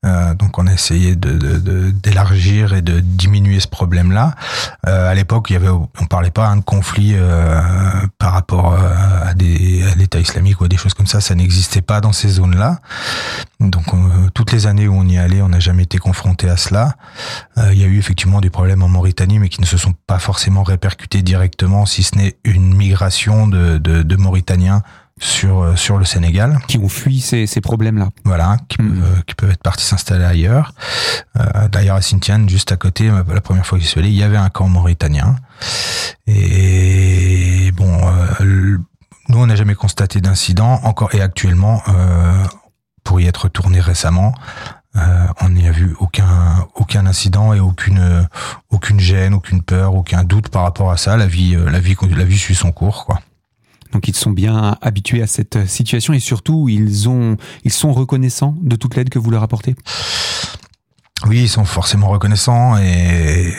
Euh, 0.05 0.35
donc 0.35 0.59
on 0.59 0.67
a 0.67 0.73
essayé 0.73 1.15
d'élargir 1.17 2.75
et 2.75 2.83
de 2.83 3.01
diminuer 3.01 3.61
ce 3.61 3.69
problème-là. 3.69 4.35
Euh, 4.87 5.11
à 5.11 5.15
l'époque, 5.15 5.51
il 5.51 5.55
y 5.55 5.57
avait, 5.57 5.69
on 5.69 6.07
parlait 6.09 6.31
pas 6.31 6.49
hein, 6.49 6.57
de 6.57 6.63
conflit 6.63 7.13
euh, 7.15 7.61
par 8.19 8.33
rapport 8.33 8.75
à, 8.75 9.33
l'État 9.35 10.19
islamique 10.19 10.61
ou 10.61 10.65
à 10.65 10.69
des 10.69 10.77
choses 10.77 10.95
comme 10.95 11.07
ça. 11.07 11.21
Ça 11.21 11.35
n'existait 11.35 11.83
pas 11.83 12.01
dans 12.01 12.13
ces 12.13 12.29
zones-là. 12.29 12.79
Donc 13.61 13.87
toutes 14.35 14.53
les 14.53 14.67
années 14.67 14.89
où 14.89 14.95
on 14.95 15.07
y 15.07 15.19
allait, 15.19 15.43
on 15.43 15.49
n'a 15.49 15.61
jamais 15.61 15.85
été 15.85 15.99
confronté 15.99 16.49
à 16.49 16.57
cela. 16.57 16.97
il 17.57 17.79
y 17.79 17.85
a 17.85 17.87
eu 17.87 17.99
effectivement 17.99 18.41
des 18.41 18.51
problèmes 18.51 18.83
en 18.83 18.89
Mauritanie, 18.89 19.39
mais 19.39 19.49
qui 19.49 19.61
ne 19.61 19.67
se 19.67 19.77
sont 19.77 19.95
pas 20.07 20.19
forcément 20.19 20.65
répercutés 20.65 21.23
directement, 21.23 21.87
si 21.87 22.03
ce 22.03 22.17
n'est 22.17 22.37
une 22.45 22.75
migration 22.75 23.47
de 23.47 24.17
Mauritaniens 24.17 24.83
sur 25.23 25.63
euh, 25.63 25.77
sur 25.77 25.99
le 25.99 26.05
Sénégal 26.05 26.59
qui 26.67 26.79
ont 26.79 26.89
fui 26.89 27.21
ces, 27.21 27.47
ces 27.47 27.61
problèmes-là. 27.61 28.09
Voilà, 28.25 28.57
qui, 28.69 28.83
mm. 28.83 29.01
peuvent, 29.01 29.23
qui 29.25 29.35
peuvent 29.37 29.51
être 29.51 29.63
partis 29.63 29.85
s'installer 29.85 30.25
ailleurs. 30.25 30.75
Euh, 31.39 31.69
D'ailleurs 31.69 31.97
à 31.97 32.03
Sintian, 32.03 32.47
juste 32.49 32.73
à 32.73 32.77
côté, 32.77 33.09
la 33.09 33.41
première 33.41 33.65
fois 33.65 33.79
que 33.79 33.85
je 33.85 33.89
suis 33.89 34.01
allé, 34.01 34.09
il 34.09 34.17
y 34.17 34.25
avait 34.25 34.37
un 34.37 34.49
camp 34.49 34.69
mauritanien. 34.69 35.37
Et 36.27 37.71
bon, 37.77 38.01
euh, 38.41 38.79
nous 39.29 39.39
on 39.39 39.47
n'a 39.47 39.55
jamais 39.57 39.77
constaté 39.77 40.21
d'incident 40.21 40.81
encore 40.83 41.15
et 41.15 41.21
actuellement. 41.21 41.83
Euh, 41.89 42.45
pour 43.05 43.21
y 43.21 43.27
être 43.27 43.45
retourné 43.45 43.81
récemment, 43.81 44.33
euh, 44.95 45.27
on 45.41 45.49
n'y 45.49 45.67
a 45.67 45.73
vu 45.73 45.97
aucun 45.99 46.69
aucun 46.77 47.07
incident 47.07 47.53
et 47.53 47.59
aucune 47.59 48.29
aucune 48.71 49.01
gêne, 49.01 49.35
aucune 49.35 49.63
peur, 49.63 49.95
aucun 49.95 50.23
doute 50.23 50.51
par 50.51 50.63
rapport 50.63 50.91
à 50.93 50.97
ça. 50.97 51.17
La 51.17 51.27
vie 51.27 51.57
la 51.57 51.81
vie 51.81 51.97
la 52.11 52.25
vie 52.25 52.39
suit 52.39 52.55
son 52.55 52.71
cours 52.71 53.05
quoi. 53.07 53.21
Donc 53.93 54.09
ils 54.09 54.17
sont 54.17 54.31
bien 54.31 54.77
habitués 54.81 55.23
à 55.23 55.27
cette 55.27 55.67
situation 55.67 56.13
et 56.13 56.21
surtout 56.21 56.69
ils 56.69 57.09
ont 57.09 57.37
ils 57.65 57.73
sont 57.73 57.93
reconnaissants 57.93 58.57
de 58.63 58.77
toute 58.77 58.97
l'aide 58.97 59.11
que 59.11 59.19
vous 59.19 59.31
leur 59.31 59.43
apportez? 59.43 59.75
Oui, 61.27 61.43
ils 61.43 61.49
sont 61.49 61.65
forcément 61.65 62.09
reconnaissants 62.09 62.77
et, 62.79 63.55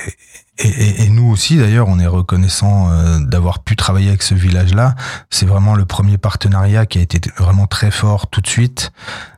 nous 1.09 1.29
aussi 1.29 1.57
d'ailleurs, 1.57 1.87
on 1.87 1.97
est 1.99 2.07
reconnaissant 2.07 2.91
euh, 2.91 3.19
d'avoir 3.19 3.63
pu 3.63 3.75
travailler 3.75 4.09
avec 4.09 4.21
ce 4.21 4.35
village-là. 4.35 4.95
C'est 5.29 5.45
vraiment 5.45 5.75
le 5.75 5.85
premier 5.85 6.17
partenariat 6.17 6.85
qui 6.85 6.99
a 6.99 7.01
été 7.01 7.21
vraiment 7.37 7.65
très 7.65 7.89
fort 7.89 8.27
tout 8.27 8.41
de 8.41 8.47
suite. 8.47 8.91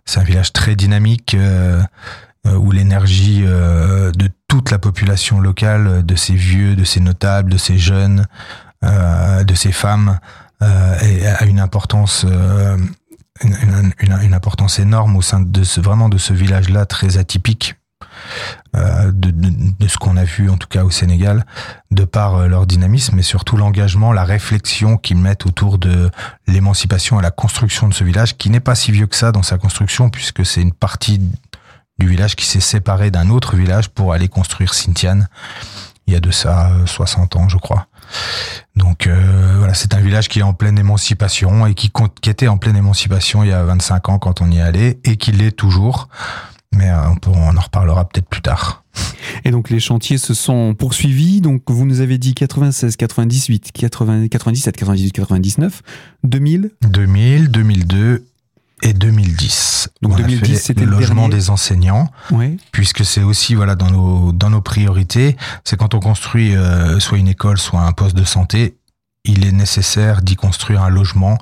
C'est 0.06 0.20
un 0.20 0.24
village 0.24 0.54
très 0.54 0.76
dynamique. 0.76 1.36
Euh, 1.36 1.84
où 2.58 2.72
l'énergie 2.72 3.42
de 3.42 4.30
toute 4.48 4.70
la 4.70 4.78
population 4.78 5.42
locale, 5.42 6.06
de 6.06 6.16
ces 6.16 6.36
vieux, 6.36 6.76
de 6.76 6.84
ces 6.84 7.00
notables, 7.00 7.52
de 7.52 7.58
ces 7.58 7.80
jeunes, 7.80 8.28
de 8.84 9.56
ces 9.56 9.72
femmes, 9.72 10.20
a 10.66 11.46
une 11.46 11.60
importance 11.60 12.26
une, 13.44 13.94
une, 14.00 14.34
importance 14.34 14.80
énorme 14.80 15.18
au 15.18 15.22
sein 15.22 15.42
de 15.42 15.64
ce, 15.64 15.82
vraiment 15.82 16.08
de 16.10 16.18
ce 16.18 16.34
village-là 16.34 16.86
très 16.86 17.18
atypique 17.18 17.76
euh, 18.76 19.12
de, 19.14 19.32
de, 19.32 19.88
ce 19.88 19.98
qu'on 19.98 20.18
a 20.18 20.26
vu 20.26 20.50
en 20.50 20.58
tout 20.58 20.68
cas 20.68 20.84
au 20.84 20.92
Sénégal, 20.92 21.46
de 21.92 22.04
par 22.04 22.36
euh, 22.36 22.48
leur 22.48 22.66
dynamisme 22.66 23.18
et 23.18 23.24
surtout 23.24 23.56
l'engagement, 23.56 24.12
la 24.12 24.26
réflexion 24.26 24.98
qu'ils 24.98 25.18
mettent 25.18 25.46
autour 25.46 25.78
de 25.78 26.10
l'émancipation 26.48 27.20
et 27.20 27.24
la 27.24 27.32
construction 27.32 27.88
de 27.88 27.94
ce 27.94 28.04
village, 28.04 28.38
qui 28.38 28.50
n'est 28.50 28.60
pas 28.60 28.76
si 28.76 28.92
vieux 28.92 29.08
que 29.08 29.16
ça 29.16 29.32
dans 29.32 29.44
sa 29.44 29.58
construction, 29.58 30.10
puisque 30.10 30.46
c'est 30.46 30.62
une 30.62 30.74
partie 30.74 31.22
du 32.00 32.08
village 32.08 32.36
qui 32.36 32.46
s'est 32.46 32.60
séparé 32.60 33.12
d'un 33.12 33.30
autre 33.30 33.56
village 33.56 33.90
pour 33.90 34.12
aller 34.12 34.28
construire 34.28 34.74
Sintiane, 34.74 35.30
il 36.08 36.14
y 36.14 36.18
a 36.18 36.20
de 36.20 36.32
ça 36.32 36.72
60 36.86 37.36
euh, 37.36 37.40
ans 37.40 37.50
je 37.50 37.58
crois. 37.58 37.88
Donc 38.76 39.08
euh, 39.08 39.56
voilà, 39.58 39.74
c'est 39.74 39.94
un 39.94 40.02
village 40.02 40.28
qui 40.28 40.40
est 40.40 40.44
en 40.44 40.54
pleine 40.54 40.78
émancipation 40.78 41.66
et 41.66 41.74
qui, 41.74 41.92
qui 42.22 42.30
était 42.30 42.48
en 42.48 42.58
pleine 42.58 42.76
émancipation 42.76 43.44
il 43.44 43.50
y 43.50 43.54
a 43.54 43.64
25 43.64 44.10
ans 44.10 44.20
quand 44.20 44.42
on 44.42 44.52
y 44.52 44.60
allait 44.60 45.00
et 45.04 45.18
qui 45.18 45.32
l'est 45.32 45.52
toujours. 45.52 46.10
Mais 46.74 46.90
euh, 46.90 47.08
on, 47.28 47.32
on 47.32 47.58
en 47.58 47.62
reparlera 47.62 48.08
peut-être 48.08 48.28
plus 48.28 48.42
tard. 48.42 48.84
Et 49.44 49.52
donc 49.52 49.70
les 49.70 49.80
chantiers 49.80 50.18
se 50.18 50.34
sont 50.34 50.74
poursuivis. 50.74 51.42
Donc 51.42 51.64
vous 51.68 51.86
nous 51.86 52.02
avez 52.02 52.18
dit 52.18 52.34
96, 52.34 52.96
98, 52.96 53.72
80, 53.72 54.28
97, 54.28 54.76
98, 54.78 55.12
99, 55.12 55.82
2000 56.24 56.72
2000, 56.82 57.50
2002 57.50 58.26
et 58.82 58.94
2010. 58.94 59.90
Donc 60.02 60.18
2010, 60.18 60.58
c'était 60.58 60.86
le 60.86 60.92
logement 60.92 61.30
des 61.30 61.50
enseignants, 61.50 62.12
ouais. 62.32 62.58
puisque 62.72 63.06
c'est 63.06 63.24
aussi 63.24 63.56
voilà 63.56 63.76
dans 63.76 63.90
nos 63.90 64.32
dans 64.32 64.50
nos 64.50 64.62
priorités, 64.62 65.38
c'est 65.64 65.78
quand 65.78 65.94
on 65.94 66.00
construit 66.00 66.56
euh, 66.56 67.00
soit 67.00 67.18
une 67.18 67.28
école, 67.28 67.58
soit 67.58 67.82
un 67.82 67.92
poste 67.94 68.16
de 68.16 68.26
santé, 68.26 68.78
il 69.24 69.46
est 69.46 69.52
nécessaire 69.52 70.22
d'y 70.22 70.36
construire 70.36 70.84
un 70.84 70.90
logement 70.90 71.38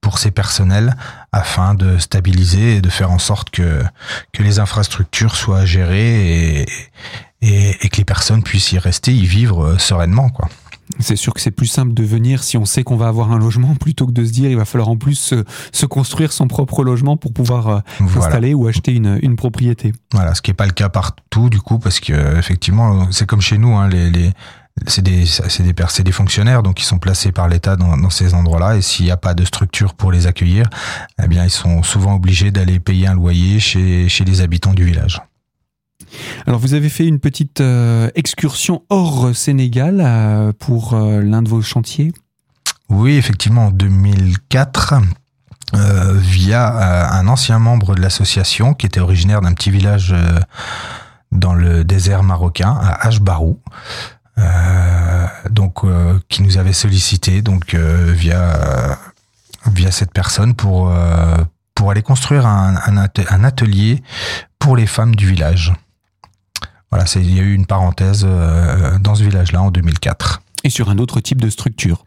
pour 0.00 0.18
ces 0.18 0.30
personnels 0.30 0.96
afin 1.32 1.74
de 1.74 1.98
stabiliser 1.98 2.76
et 2.76 2.80
de 2.80 2.88
faire 2.88 3.10
en 3.10 3.18
sorte 3.18 3.50
que 3.50 3.82
que 4.32 4.42
les 4.42 4.58
infrastructures 4.58 5.36
soient 5.36 5.64
gérées 5.64 6.60
et 6.60 6.66
et, 7.42 7.84
et 7.84 7.88
que 7.90 7.98
les 7.98 8.04
personnes 8.04 8.42
puissent 8.42 8.72
y 8.72 8.78
rester, 8.78 9.14
y 9.14 9.26
vivre 9.26 9.64
euh, 9.64 9.78
sereinement 9.78 10.30
quoi. 10.30 10.48
C'est 11.00 11.16
sûr 11.16 11.34
que 11.34 11.40
c'est 11.40 11.50
plus 11.50 11.66
simple 11.66 11.94
de 11.94 12.02
venir 12.04 12.42
si 12.44 12.56
on 12.56 12.64
sait 12.64 12.84
qu'on 12.84 12.96
va 12.96 13.08
avoir 13.08 13.32
un 13.32 13.38
logement 13.38 13.74
plutôt 13.80 14.06
que 14.06 14.12
de 14.12 14.24
se 14.24 14.32
dire 14.32 14.50
il 14.50 14.56
va 14.56 14.64
falloir 14.64 14.88
en 14.88 14.96
plus 14.96 15.14
se, 15.16 15.44
se 15.72 15.86
construire 15.86 16.32
son 16.32 16.48
propre 16.48 16.84
logement 16.84 17.16
pour 17.16 17.32
pouvoir 17.32 17.68
euh, 17.68 17.78
Voilà. 18.00 18.20
s'installer 18.22 18.54
ou 18.54 18.66
acheter 18.66 18.92
une, 18.92 19.18
une 19.22 19.36
propriété. 19.36 19.92
Voilà, 20.12 20.34
ce 20.34 20.42
qui 20.42 20.50
est 20.50 20.54
pas 20.54 20.66
le 20.66 20.72
cas 20.72 20.88
partout 20.88 21.50
du 21.50 21.60
coup, 21.60 21.78
parce 21.78 22.00
que 22.00 22.12
euh, 22.12 22.38
effectivement, 22.38 23.08
c'est 23.10 23.26
comme 23.26 23.40
chez 23.40 23.58
nous, 23.58 23.74
hein, 23.76 23.88
les, 23.88 24.10
les 24.10 24.32
c'est 24.86 25.02
des 25.02 25.24
c'est 25.24 25.62
des 25.62 25.72
des 25.72 26.12
fonctionnaires 26.12 26.62
donc 26.62 26.82
ils 26.82 26.84
sont 26.84 26.98
placés 26.98 27.32
par 27.32 27.48
l'État 27.48 27.76
dans, 27.76 27.96
dans 27.96 28.10
ces 28.10 28.34
endroits-là 28.34 28.76
et 28.76 28.82
s'il 28.82 29.06
n'y 29.06 29.10
a 29.10 29.16
pas 29.16 29.32
de 29.32 29.42
structure 29.44 29.94
pour 29.94 30.12
les 30.12 30.26
accueillir, 30.26 30.68
eh 31.22 31.26
bien 31.28 31.44
ils 31.44 31.50
sont 31.50 31.82
souvent 31.82 32.14
obligés 32.16 32.50
d'aller 32.50 32.78
payer 32.78 33.06
un 33.06 33.14
loyer 33.14 33.58
chez 33.58 34.08
chez 34.10 34.24
les 34.26 34.42
habitants 34.42 34.74
du 34.74 34.84
village. 34.84 35.22
Alors 36.46 36.60
vous 36.60 36.74
avez 36.74 36.88
fait 36.88 37.06
une 37.06 37.18
petite 37.18 37.60
euh, 37.60 38.08
excursion 38.14 38.82
hors 38.88 39.34
Sénégal 39.34 40.00
euh, 40.00 40.52
pour 40.58 40.94
euh, 40.94 41.20
l'un 41.22 41.42
de 41.42 41.48
vos 41.48 41.62
chantiers? 41.62 42.12
Oui, 42.88 43.16
effectivement, 43.16 43.66
en 43.66 43.70
2004, 43.70 44.94
euh, 45.74 46.12
via 46.18 47.12
un 47.12 47.26
ancien 47.26 47.58
membre 47.58 47.94
de 47.96 48.00
l'association 48.00 48.74
qui 48.74 48.86
était 48.86 49.00
originaire 49.00 49.40
d'un 49.40 49.52
petit 49.54 49.70
village 49.70 50.14
dans 51.32 51.54
le 51.54 51.82
désert 51.82 52.22
marocain, 52.22 52.78
à 52.80 53.08
Ashbarou, 53.08 53.58
donc 55.50 55.80
qui 56.28 56.42
nous 56.42 56.58
avait 56.58 56.72
sollicité 56.72 57.42
donc 57.42 57.74
via 57.74 58.98
cette 59.90 60.12
personne 60.12 60.54
pour 60.54 60.92
aller 61.90 62.02
construire 62.02 62.46
un 62.46 63.44
atelier 63.44 64.00
pour 64.60 64.76
les 64.76 64.86
femmes 64.86 65.16
du 65.16 65.26
village. 65.26 65.72
Voilà, 66.90 67.04
il 67.16 67.34
y 67.34 67.40
a 67.40 67.42
eu 67.42 67.52
une 67.54 67.66
parenthèse 67.66 68.24
euh, 68.28 68.98
dans 68.98 69.14
ce 69.14 69.22
village-là 69.24 69.62
en 69.62 69.70
2004. 69.70 70.40
Et 70.64 70.70
sur 70.70 70.88
un 70.90 70.98
autre 70.98 71.20
type 71.20 71.40
de 71.40 71.50
structure. 71.50 72.04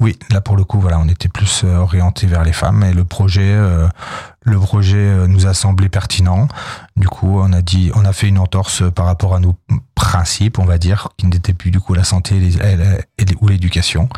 Oui, 0.00 0.18
là 0.30 0.40
pour 0.40 0.56
le 0.56 0.64
coup, 0.64 0.80
voilà, 0.80 0.98
on 0.98 1.08
était 1.08 1.28
plus 1.28 1.62
euh, 1.64 1.76
orienté 1.76 2.26
vers 2.26 2.42
les 2.44 2.52
femmes 2.52 2.82
et 2.84 2.92
le 2.92 3.04
projet, 3.04 3.50
euh, 3.52 3.86
le 4.42 4.58
projet 4.58 4.96
euh, 4.96 5.26
nous 5.26 5.46
a 5.46 5.54
semblé 5.54 5.88
pertinent. 5.88 6.48
Du 6.96 7.08
coup, 7.08 7.38
on 7.40 7.52
a 7.52 7.62
dit, 7.62 7.90
on 7.94 8.04
a 8.04 8.12
fait 8.12 8.28
une 8.28 8.38
entorse 8.38 8.82
par 8.94 9.06
rapport 9.06 9.34
à 9.34 9.40
nos 9.40 9.56
principes, 9.94 10.58
on 10.58 10.64
va 10.64 10.78
dire, 10.78 11.08
qui 11.16 11.26
n'étaient 11.26 11.52
plus 11.52 11.70
du 11.70 11.80
coup 11.80 11.94
la 11.94 12.04
santé 12.04 12.38
les- 12.38 12.56
et 12.56 12.76
la- 12.76 12.98
et 13.18 13.24
les- 13.26 13.36
ou 13.40 13.48
l'éducation. 13.48 14.08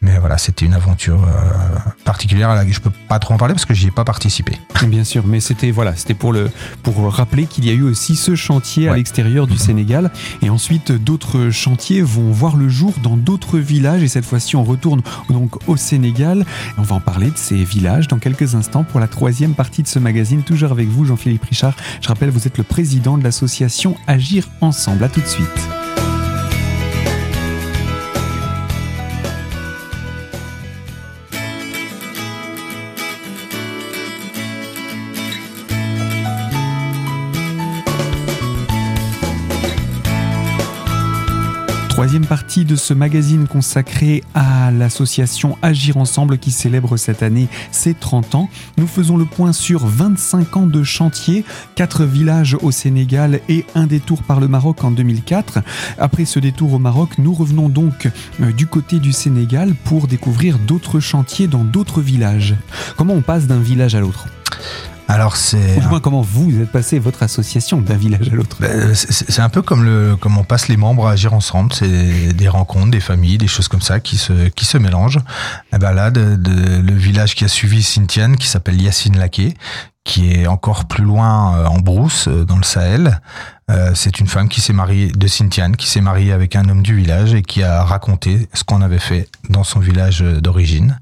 Mais 0.00 0.16
voilà, 0.18 0.38
c'était 0.38 0.64
une 0.64 0.74
aventure 0.74 1.22
euh, 1.24 1.78
particulière. 2.04 2.54
Là, 2.54 2.64
je 2.68 2.78
peux 2.80 2.92
pas 3.08 3.18
trop 3.18 3.34
en 3.34 3.36
parler 3.36 3.54
parce 3.54 3.64
que 3.64 3.74
j'y 3.74 3.88
ai 3.88 3.90
pas 3.90 4.04
participé. 4.04 4.52
Bien 4.86 5.02
sûr, 5.02 5.26
mais 5.26 5.40
c'était 5.40 5.72
voilà, 5.72 5.96
c'était 5.96 6.14
pour 6.14 6.32
le 6.32 6.50
pour 6.84 7.12
rappeler 7.12 7.46
qu'il 7.46 7.64
y 7.66 7.70
a 7.70 7.72
eu 7.72 7.82
aussi 7.82 8.14
ce 8.14 8.36
chantier 8.36 8.88
à 8.88 8.94
l'extérieur 8.94 9.46
du 9.46 9.54
Mhm. 9.54 9.58
Sénégal 9.58 10.10
et 10.40 10.50
ensuite 10.50 10.92
d'autres 10.92 11.50
chantiers 11.50 12.00
vont 12.00 12.30
voir 12.30 12.56
le 12.56 12.68
jour 12.68 12.94
dans 13.02 13.16
d'autres 13.16 13.58
villages 13.58 14.02
et 14.04 14.08
cette 14.08 14.24
fois-ci 14.24 14.54
on 14.56 14.62
retourne 14.64 15.02
donc 15.30 15.56
au 15.68 15.76
Sénégal. 15.76 16.46
On 16.78 16.82
va 16.82 16.94
en 16.96 17.00
parler 17.00 17.30
de 17.30 17.36
ces 17.36 17.64
villages 17.64 18.06
dans 18.08 18.18
quelques 18.18 18.54
instants 18.54 18.84
pour 18.84 19.00
la 19.00 19.08
troisième 19.08 19.54
partie 19.54 19.82
de 19.82 19.88
ce 19.88 19.98
magazine. 19.98 20.42
Toujours 20.42 20.70
avec 20.70 20.88
vous, 20.88 21.04
Jean-Philippe 21.06 21.44
Richard. 21.44 21.74
Je 22.00 22.08
rappelle, 22.08 22.30
vous 22.30 22.46
êtes 22.46 22.56
le 22.58 22.64
président 22.64 23.18
de 23.18 23.24
l'association 23.24 23.96
Agir 24.06 24.48
Ensemble. 24.60 25.02
À 25.04 25.08
tout 25.08 25.20
de 25.20 25.26
suite. 25.26 25.68
Troisième 41.98 42.26
partie 42.26 42.64
de 42.64 42.76
ce 42.76 42.94
magazine 42.94 43.48
consacré 43.48 44.22
à 44.32 44.70
l'association 44.70 45.58
Agir 45.62 45.96
Ensemble 45.96 46.38
qui 46.38 46.52
célèbre 46.52 46.96
cette 46.96 47.24
année 47.24 47.48
ses 47.72 47.92
30 47.92 48.36
ans. 48.36 48.48
Nous 48.76 48.86
faisons 48.86 49.16
le 49.16 49.24
point 49.24 49.52
sur 49.52 49.84
25 49.84 50.56
ans 50.58 50.66
de 50.68 50.84
chantier, 50.84 51.44
4 51.74 52.04
villages 52.04 52.56
au 52.62 52.70
Sénégal 52.70 53.40
et 53.48 53.66
un 53.74 53.88
détour 53.88 54.22
par 54.22 54.38
le 54.38 54.46
Maroc 54.46 54.84
en 54.84 54.92
2004. 54.92 55.58
Après 55.98 56.24
ce 56.24 56.38
détour 56.38 56.72
au 56.74 56.78
Maroc, 56.78 57.18
nous 57.18 57.34
revenons 57.34 57.68
donc 57.68 58.08
euh, 58.40 58.52
du 58.52 58.68
côté 58.68 59.00
du 59.00 59.10
Sénégal 59.10 59.74
pour 59.74 60.06
découvrir 60.06 60.60
d'autres 60.60 61.00
chantiers 61.00 61.48
dans 61.48 61.64
d'autres 61.64 62.00
villages. 62.00 62.54
Comment 62.96 63.14
on 63.14 63.22
passe 63.22 63.48
d'un 63.48 63.58
village 63.58 63.96
à 63.96 64.00
l'autre? 64.00 64.28
Alors 65.10 65.36
c'est 65.36 65.78
Ou 65.90 66.00
comment 66.00 66.20
vous 66.20 66.60
êtes 66.60 66.70
passé, 66.70 66.98
votre 66.98 67.22
association, 67.22 67.80
d'un 67.80 67.96
village 67.96 68.28
à 68.30 68.34
l'autre? 68.34 68.58
Ben, 68.60 68.94
c'est 68.94 69.40
un 69.40 69.48
peu 69.48 69.62
comme 69.62 69.82
le 69.84 70.16
comme 70.16 70.36
on 70.36 70.44
passe 70.44 70.68
les 70.68 70.76
membres 70.76 71.08
à 71.08 71.12
agir 71.12 71.32
ensemble, 71.32 71.72
c'est 71.72 72.34
des 72.34 72.48
rencontres, 72.48 72.90
des 72.90 73.00
familles, 73.00 73.38
des 73.38 73.46
choses 73.48 73.68
comme 73.68 73.80
ça 73.80 74.00
qui 74.00 74.18
se 74.18 74.48
qui 74.50 74.66
se 74.66 74.76
mélangent. 74.76 75.20
Et 75.74 75.78
ben 75.78 75.92
là, 75.92 76.10
de, 76.10 76.36
de- 76.36 76.80
le 76.82 76.94
village 76.94 77.34
qui 77.34 77.44
a 77.44 77.48
suivi 77.48 77.82
Cynthiane, 77.82 78.36
qui 78.36 78.46
s'appelle 78.46 78.80
Yacine 78.80 79.16
Laquet, 79.18 79.54
qui 80.04 80.30
est 80.32 80.46
encore 80.46 80.84
plus 80.84 81.04
loin 81.04 81.56
euh, 81.56 81.64
en 81.66 81.78
brousse 81.78 82.28
euh, 82.28 82.44
dans 82.44 82.56
le 82.58 82.62
Sahel. 82.62 83.20
euh, 83.70 83.92
c'est 83.94 84.20
une 84.20 84.26
femme 84.26 84.48
qui 84.48 84.60
s'est 84.60 84.72
mariée 84.74 85.08
de 85.10 85.26
Cynthiane, 85.26 85.74
qui 85.76 85.86
s'est 85.88 86.00
mariée 86.02 86.32
avec 86.32 86.54
un 86.54 86.68
homme 86.68 86.82
du 86.82 86.94
village 86.94 87.32
et 87.34 87.42
qui 87.42 87.62
a 87.62 87.82
raconté 87.82 88.48
ce 88.54 88.62
qu'on 88.64 88.82
avait 88.82 88.98
fait 88.98 89.28
dans 89.48 89.64
son 89.64 89.80
village 89.80 90.22
euh, 90.22 90.40
d'origine 90.40 90.98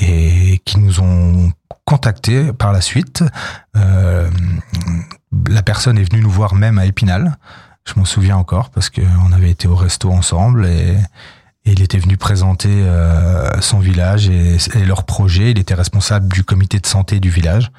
et 0.00 0.60
qui 0.64 0.78
nous 0.78 1.00
ont 1.00 1.52
contactés 1.84 2.52
par 2.52 2.72
la 2.72 2.80
suite. 2.80 3.24
Euh, 3.76 4.30
la 5.48 5.62
personne 5.62 5.98
est 5.98 6.10
venue 6.10 6.22
nous 6.22 6.30
voir 6.30 6.54
même 6.54 6.78
à 6.78 6.86
Épinal. 6.86 7.36
Je 7.86 7.94
m'en 7.96 8.04
souviens 8.04 8.36
encore 8.36 8.70
parce 8.70 8.90
qu'on 8.90 9.32
avait 9.32 9.50
été 9.50 9.66
au 9.66 9.74
resto 9.74 10.10
ensemble 10.10 10.66
et, 10.66 10.96
et 11.64 11.72
il 11.72 11.82
était 11.82 11.98
venu 11.98 12.16
présenter 12.16 12.68
euh, 12.70 13.60
son 13.60 13.78
village 13.80 14.28
et, 14.28 14.56
et 14.74 14.84
leur 14.84 15.04
projet. 15.04 15.50
Il 15.50 15.58
était 15.58 15.74
responsable 15.74 16.32
du 16.32 16.44
comité 16.44 16.78
de 16.78 16.86
santé 16.86 17.18
du 17.20 17.30
village 17.30 17.72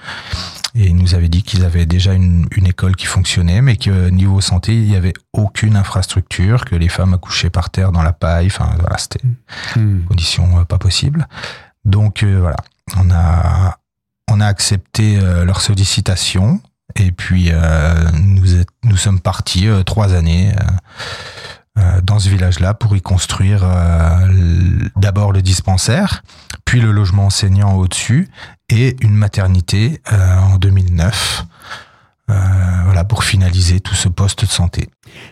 et 0.75 0.87
il 0.87 0.95
nous 0.95 1.15
avait 1.15 1.29
dit 1.29 1.43
qu'ils 1.43 1.63
avaient 1.65 1.85
déjà 1.85 2.13
une, 2.13 2.47
une 2.51 2.65
école 2.67 2.95
qui 2.95 3.05
fonctionnait, 3.05 3.61
mais 3.61 3.75
que 3.75 4.09
niveau 4.09 4.41
santé, 4.41 4.73
il 4.73 4.87
n'y 4.89 4.95
avait 4.95 5.13
aucune 5.33 5.75
infrastructure, 5.75 6.65
que 6.65 6.75
les 6.75 6.89
femmes 6.89 7.13
accouchaient 7.13 7.49
par 7.49 7.69
terre 7.69 7.91
dans 7.91 8.03
la 8.03 8.13
paille. 8.13 8.47
Enfin, 8.47 8.75
voilà, 8.79 8.97
c'était 8.97 9.21
Hmm. 9.75 10.03
conditions 10.07 10.59
euh, 10.59 10.63
pas 10.63 10.77
possibles. 10.77 11.27
Donc 11.85 12.23
euh, 12.23 12.39
voilà, 12.39 12.57
on 12.97 13.09
a 13.11 13.77
on 14.29 14.39
a 14.39 14.45
accepté 14.45 15.19
euh, 15.19 15.45
leur 15.45 15.61
sollicitation 15.61 16.61
et 16.95 17.11
puis 17.11 17.49
euh, 17.51 18.11
nous 18.23 18.45
nous 18.83 18.97
sommes 18.97 19.19
partis 19.19 19.67
trois 19.85 20.13
années 20.13 20.53
dans 22.03 22.19
ce 22.19 22.27
village-là 22.27 22.73
pour 22.73 22.95
y 22.97 23.01
construire 23.01 23.65
d'abord 24.97 25.31
le 25.31 25.41
dispensaire, 25.41 26.21
puis 26.65 26.81
le 26.81 26.91
logement 26.91 27.27
enseignant 27.27 27.75
au-dessus 27.75 28.29
et 28.67 28.97
une 29.01 29.15
maternité 29.15 30.01
en 30.11 30.57
2009. 30.57 31.40
Tout 33.83 33.95
ce 33.95 34.07
poste 34.09 34.41
de 34.41 34.49
santé. 34.49 34.89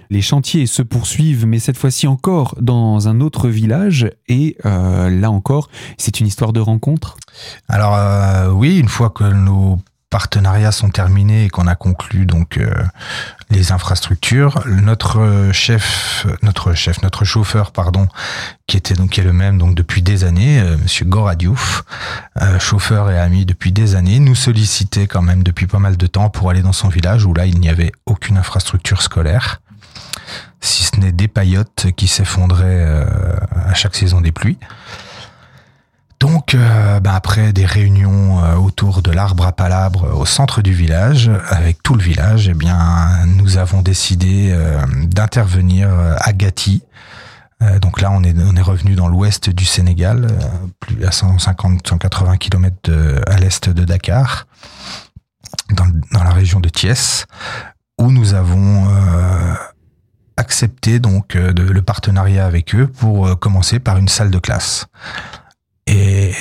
Les 0.09 0.21
chantiers 0.21 0.67
se 0.67 0.81
poursuivent, 0.81 1.45
mais 1.45 1.59
cette 1.59 1.77
fois-ci 1.77 2.07
encore 2.07 2.55
dans 2.59 3.07
un 3.07 3.21
autre 3.21 3.50
village. 3.50 4.09
Et 4.27 4.57
là 4.63 5.31
encore, 5.31 5.69
c'est 5.98 6.19
une 6.19 6.27
histoire 6.27 6.53
de 6.53 6.59
rencontre? 6.59 7.17
Alors 7.67 8.55
oui, 8.55 8.79
une 8.79 8.88
fois 8.88 9.09
que 9.09 9.24
nos 9.24 9.79
partenariats 10.10 10.72
sont 10.72 10.89
terminés 10.89 11.46
et 11.46 11.50
qu'on 11.50 11.68
a 11.68 11.75
conclu 11.75 12.25
donc 12.25 12.58
euh, 12.58 12.72
les 13.50 13.72
infrastructures, 13.72 14.63
notre 14.66 15.51
chef, 15.54 16.25
notre 16.42 16.74
chef, 16.74 17.01
notre 17.04 17.25
chauffeur, 17.25 17.72
pardon, 17.72 18.08
qui 18.66 18.78
était 18.78 18.96
donc 18.96 19.12
qui 19.12 19.20
est 19.20 19.24
le 19.24 19.34
même 19.34 19.58
donc 19.58 19.75
depuis 19.75 20.01
des 20.01 20.24
années, 20.24 20.60
euh, 20.60 20.78
Monsieur 20.78 21.06
Goradiouf, 21.06 21.84
euh, 22.42 22.60
chauffeur 22.60 23.12
et 23.12 23.20
ami 23.20 23.46
depuis 23.46 23.72
des 23.72 23.96
années, 23.96 24.20
nous 24.20 24.36
sollicitait 24.36 25.08
quand 25.08 25.22
même 25.22 25.44
depuis 25.44 25.68
pas 25.68 25.80
mal 25.80 25.96
de 25.96 26.08
temps 26.08 26.30
pour 26.30 26.50
aller 26.50 26.62
dans 26.62 26.74
son 26.74 26.89
village 26.89 27.25
où 27.25 27.34
là 27.34 27.46
il 27.46 27.60
n'y 27.60 27.70
avait 27.70 27.92
aucune 28.08 28.38
infrastructure 28.38 29.04
scolaire, 29.04 29.62
si 30.60 30.86
ce 30.86 31.00
n'est 31.00 31.12
des 31.12 31.28
paillotes 31.28 31.88
qui 31.96 32.08
s'effondraient 32.08 33.06
à 33.66 33.74
chaque 33.75 33.96
saison 33.96 34.22
des 34.22 34.32
pluies. 34.32 34.58
Donc, 36.19 36.53
euh, 36.53 36.99
bah, 36.99 37.15
après 37.15 37.53
des 37.53 37.65
réunions 37.65 38.43
euh, 38.43 38.55
autour 38.55 39.01
de 39.01 39.09
l'arbre 39.09 39.45
à 39.45 39.53
palabre 39.53 40.17
au 40.19 40.25
centre 40.25 40.61
du 40.61 40.73
village, 40.73 41.31
avec 41.49 41.81
tout 41.81 41.95
le 41.95 42.03
village, 42.03 42.49
eh 42.49 42.53
bien, 42.53 43.25
nous 43.25 43.57
avons 43.57 43.81
décidé 43.81 44.51
euh, 44.51 44.81
d'intervenir 45.05 45.89
à 46.17 46.33
Gati. 46.33 46.83
donc 47.81 48.01
là, 48.01 48.11
on 48.11 48.23
est, 48.23 48.61
revenu 48.61 48.95
dans 48.95 49.07
l'ouest 49.07 49.49
du 49.49 49.65
Sénégal, 49.65 50.27
plus 50.79 51.05
à 51.05 51.09
150-180 51.09 52.38
km 52.38 52.91
à 53.27 53.38
l'est 53.38 53.69
de 53.69 53.83
Dakar, 53.83 54.47
dans, 55.71 55.85
la 56.23 56.31
région 56.31 56.59
de 56.59 56.69
Thiès, 56.69 57.25
où 57.97 58.11
nous 58.11 58.33
avons 58.33 58.88
accepté 60.38 60.99
donc 60.99 61.33
le 61.33 61.81
partenariat 61.81 62.45
avec 62.45 62.75
eux 62.75 62.88
pour 62.88 63.38
commencer 63.39 63.79
par 63.79 63.97
une 63.97 64.07
salle 64.07 64.31
de 64.31 64.39
classe. 64.39 64.88
Et 65.91 66.31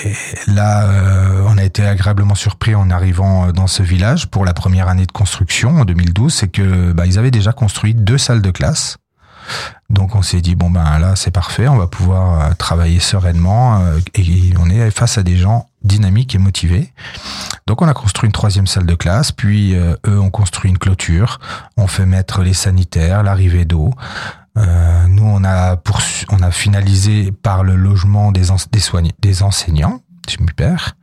là, 0.47 0.85
euh, 0.85 1.43
on 1.49 1.57
a 1.57 1.65
été 1.65 1.85
agréablement 1.87 2.35
surpris 2.35 2.75
en 2.75 2.91
arrivant 2.91 3.49
euh, 3.49 3.53
dans 3.53 3.67
ce 3.67 3.83
village 3.83 4.27
pour 4.27 4.45
la 4.45 4.53
première 4.53 4.89
année 4.89 5.07
de 5.07 5.13
construction 5.13 5.81
en 5.81 5.85
2012, 5.87 6.35
c'est 6.35 6.49
que 6.49 6.93
bah, 6.93 7.07
ils 7.07 7.19
avaient 7.19 7.31
déjà 7.31 7.53
construit 7.53 7.95
deux 7.95 8.19
salles 8.19 8.43
de 8.43 8.51
classe. 8.51 8.99
Donc 9.89 10.15
on 10.15 10.21
s'est 10.21 10.43
dit 10.43 10.55
bon 10.55 10.69
ben 10.69 10.99
là 10.99 11.17
c'est 11.17 11.31
parfait, 11.31 11.69
on 11.69 11.79
va 11.79 11.87
pouvoir 11.87 12.41
euh, 12.43 12.53
travailler 12.59 13.01
sereinement 13.01 13.81
et 14.15 14.53
on 14.61 14.69
est 14.69 14.91
face 14.91 15.17
à 15.17 15.23
des 15.23 15.39
gens 15.39 15.71
dynamiques 15.83 16.35
et 16.35 16.39
motivés. 16.39 16.93
Donc 17.67 17.81
on 17.81 17.89
a 17.89 17.95
construit 17.95 18.27
une 18.27 18.33
troisième 18.33 18.67
salle 18.67 18.85
de 18.85 18.95
classe, 18.95 19.33
puis 19.33 19.75
eux 19.75 20.21
ont 20.21 20.29
construit 20.29 20.71
une 20.71 20.77
clôture, 20.77 21.41
on 21.79 21.87
fait 21.87 22.05
mettre 22.05 22.43
les 22.43 22.53
sanitaires, 22.53 23.23
l'arrivée 23.23 23.65
d'eau, 23.65 23.95
euh, 24.59 25.07
nous, 25.09 25.25
on 25.25 25.45
a, 25.45 25.77
on 26.31 26.43
a 26.43 26.51
finalisé 26.51 27.33
par 27.33 27.65
le 27.65 27.77
logement 27.77 28.33
des, 28.33 28.47
des, 28.73 29.13
des 29.21 29.43
enseignants, 29.43 30.01
super. 30.29 30.97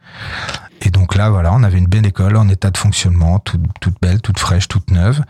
Et 0.81 0.89
donc 0.89 1.15
là, 1.15 1.29
voilà, 1.29 1.53
on 1.53 1.63
avait 1.63 1.77
une 1.77 1.87
belle 1.87 2.05
école 2.05 2.35
en 2.35 2.47
état 2.49 2.69
de 2.69 2.77
fonctionnement, 2.77 3.39
toute, 3.39 3.61
belle, 4.01 4.21
toute 4.21 4.39
fraîche, 4.39 4.67
toute 4.67 4.91
neuve. 4.91 5.21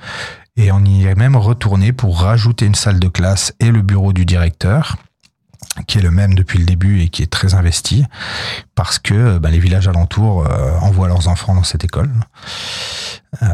Et 0.57 0.71
on 0.71 0.83
y 0.83 1.05
est 1.05 1.15
même 1.15 1.35
retourné 1.35 1.93
pour 1.93 2.21
rajouter 2.21 2.65
une 2.65 2.75
salle 2.75 2.99
de 2.99 3.07
classe 3.07 3.53
et 3.59 3.71
le 3.71 3.81
bureau 3.81 4.13
du 4.13 4.25
directeur 4.25 4.97
qui 5.87 5.97
est 5.97 6.01
le 6.01 6.11
même 6.11 6.35
depuis 6.35 6.59
le 6.59 6.65
début 6.65 7.01
et 7.01 7.09
qui 7.09 7.21
est 7.21 7.31
très 7.31 7.53
investi, 7.53 8.05
parce 8.75 8.99
que 8.99 9.37
bah, 9.39 9.49
les 9.49 9.59
villages 9.59 9.87
alentours 9.87 10.47
euh, 10.47 10.71
envoient 10.79 11.07
leurs 11.07 11.27
enfants 11.27 11.53
dans 11.53 11.63
cette 11.63 11.83
école, 11.83 12.09
euh, 12.09 13.04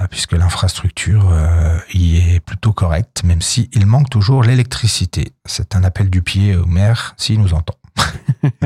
puisque 0.09 0.33
l'infrastructure 0.33 1.29
euh, 1.31 1.77
y 1.93 2.17
est 2.17 2.39
plutôt 2.39 2.73
correcte, 2.73 3.23
même 3.23 3.41
si 3.41 3.69
il 3.73 3.85
manque 3.85 4.09
toujours 4.09 4.43
l'électricité. 4.43 5.33
C'est 5.45 5.75
un 5.75 5.83
appel 5.83 6.09
du 6.09 6.21
pied 6.21 6.55
au 6.55 6.65
maire 6.65 7.13
s'il 7.17 7.39
nous 7.39 7.53
entend. 7.53 7.75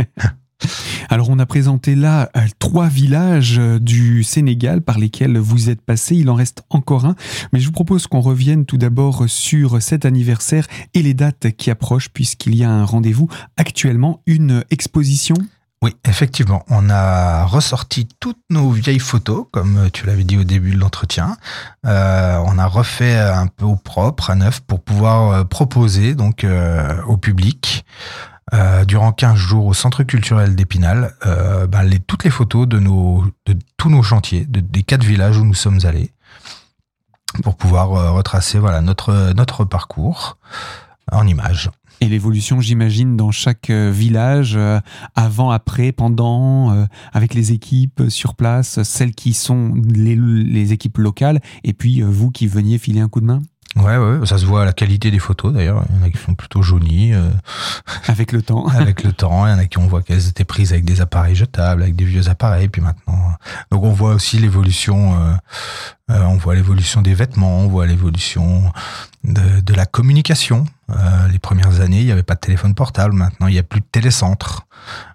Alors 1.09 1.29
on 1.29 1.37
a 1.37 1.45
présenté 1.45 1.95
là 1.95 2.29
euh, 2.35 2.41
trois 2.59 2.87
villages 2.87 3.59
euh, 3.59 3.77
du 3.77 4.23
Sénégal 4.23 4.81
par 4.81 4.97
lesquels 4.97 5.37
vous 5.37 5.69
êtes 5.69 5.81
passé, 5.81 6.15
il 6.15 6.29
en 6.29 6.33
reste 6.33 6.63
encore 6.69 7.05
un, 7.05 7.15
mais 7.51 7.59
je 7.59 7.67
vous 7.67 7.73
propose 7.73 8.07
qu'on 8.07 8.21
revienne 8.21 8.65
tout 8.65 8.77
d'abord 8.77 9.25
sur 9.27 9.81
cet 9.81 10.05
anniversaire 10.05 10.65
et 10.93 11.01
les 11.01 11.13
dates 11.13 11.51
qui 11.57 11.69
approchent 11.69 12.09
puisqu'il 12.09 12.55
y 12.55 12.63
a 12.63 12.71
un 12.71 12.85
rendez-vous 12.85 13.29
actuellement, 13.57 14.21
une 14.25 14.63
exposition 14.71 15.35
oui, 15.81 15.95
effectivement, 16.07 16.63
on 16.69 16.89
a 16.89 17.45
ressorti 17.45 18.07
toutes 18.19 18.39
nos 18.49 18.71
vieilles 18.71 18.99
photos, 18.99 19.45
comme 19.51 19.89
tu 19.91 20.07
l'avais 20.07 20.23
dit 20.23 20.37
au 20.37 20.43
début 20.43 20.71
de 20.71 20.79
l'entretien. 20.79 21.37
Euh, 21.85 22.41
on 22.45 22.57
a 22.57 22.65
refait 22.65 23.17
un 23.17 23.47
peu 23.47 23.65
au 23.65 23.75
propre, 23.75 24.31
à 24.31 24.35
neuf, 24.35 24.61
pour 24.61 24.81
pouvoir 24.81 25.47
proposer 25.47 26.15
donc 26.15 26.45
au 27.07 27.17
public 27.17 27.85
euh, 28.53 28.85
durant 28.85 29.11
15 29.11 29.35
jours 29.35 29.65
au 29.65 29.73
Centre 29.73 30.03
culturel 30.03 30.55
d'Épinal 30.55 31.15
euh, 31.25 31.65
bah, 31.65 31.81
toutes 32.05 32.23
les 32.23 32.29
photos 32.29 32.67
de, 32.67 32.77
nos, 32.77 33.25
de 33.47 33.57
tous 33.75 33.89
nos 33.89 34.03
chantiers, 34.03 34.45
des 34.45 34.83
quatre 34.83 35.03
villages 35.03 35.39
où 35.39 35.43
nous 35.43 35.55
sommes 35.55 35.79
allés, 35.83 36.11
pour 37.41 37.57
pouvoir 37.57 37.93
euh, 37.93 38.11
retracer 38.11 38.59
voilà, 38.59 38.81
notre, 38.81 39.33
notre 39.33 39.65
parcours 39.65 40.37
en 41.11 41.25
images. 41.25 41.71
Et 42.01 42.07
l'évolution, 42.07 42.61
j'imagine, 42.61 43.17
dans 43.17 43.31
chaque 43.31 43.71
village, 43.71 44.59
avant, 45.15 45.51
après, 45.51 45.91
pendant, 45.91 46.87
avec 47.13 47.33
les 47.33 47.51
équipes 47.51 48.03
sur 48.09 48.35
place, 48.35 48.83
celles 48.83 49.13
qui 49.13 49.33
sont 49.33 49.73
les, 49.87 50.15
les 50.15 50.73
équipes 50.73 50.97
locales, 50.97 51.41
et 51.63 51.73
puis 51.73 52.01
vous 52.01 52.31
qui 52.31 52.47
veniez 52.47 52.77
filer 52.77 52.99
un 52.99 53.07
coup 53.07 53.21
de 53.21 53.25
main? 53.25 53.41
Ouais, 53.75 53.97
ouais, 53.97 54.25
ça 54.25 54.37
se 54.37 54.45
voit 54.45 54.61
à 54.61 54.65
la 54.65 54.71
qualité 54.71 55.11
des 55.11 55.19
photos 55.19 55.53
d'ailleurs. 55.53 55.83
Il 55.89 55.97
y 55.97 55.99
en 55.99 56.03
a 56.03 56.09
qui 56.09 56.17
sont 56.17 56.33
plutôt 56.33 56.61
jaunies. 56.61 57.13
Euh, 57.13 57.29
avec 58.07 58.31
le 58.31 58.41
temps. 58.41 58.67
avec 58.67 59.03
le 59.03 59.11
temps. 59.11 59.45
Il 59.45 59.49
y 59.49 59.53
en 59.53 59.57
a 59.57 59.65
qui 59.65 59.77
on 59.79 59.87
voit 59.87 60.01
qu'elles 60.01 60.29
étaient 60.29 60.45
prises 60.45 60.71
avec 60.71 60.85
des 60.85 61.01
appareils 61.01 61.35
jetables, 61.35 61.83
avec 61.83 61.95
des 61.95 62.05
vieux 62.05 62.29
appareils. 62.29 62.69
Puis 62.69 62.81
maintenant, 62.81 63.04
donc 63.71 63.83
on 63.83 63.91
voit 63.91 64.13
aussi 64.13 64.37
l'évolution. 64.37 65.19
Euh, 65.19 65.33
euh, 66.11 66.23
on 66.25 66.37
voit 66.37 66.55
l'évolution 66.55 67.01
des 67.01 67.13
vêtements, 67.13 67.59
on 67.59 67.67
voit 67.67 67.87
l'évolution 67.87 68.71
de, 69.23 69.73
la 69.73 69.85
communication. 69.85 70.65
les 71.31 71.39
premières 71.39 71.81
années, 71.81 71.99
il 71.99 72.05
n'y 72.05 72.11
avait 72.11 72.23
pas 72.23 72.35
de 72.35 72.39
téléphone 72.39 72.75
portable. 72.75 73.13
Maintenant, 73.13 73.47
il 73.47 73.53
n'y 73.53 73.59
a 73.59 73.63
plus 73.63 73.79
de 73.79 73.85
télécentre. 73.91 74.67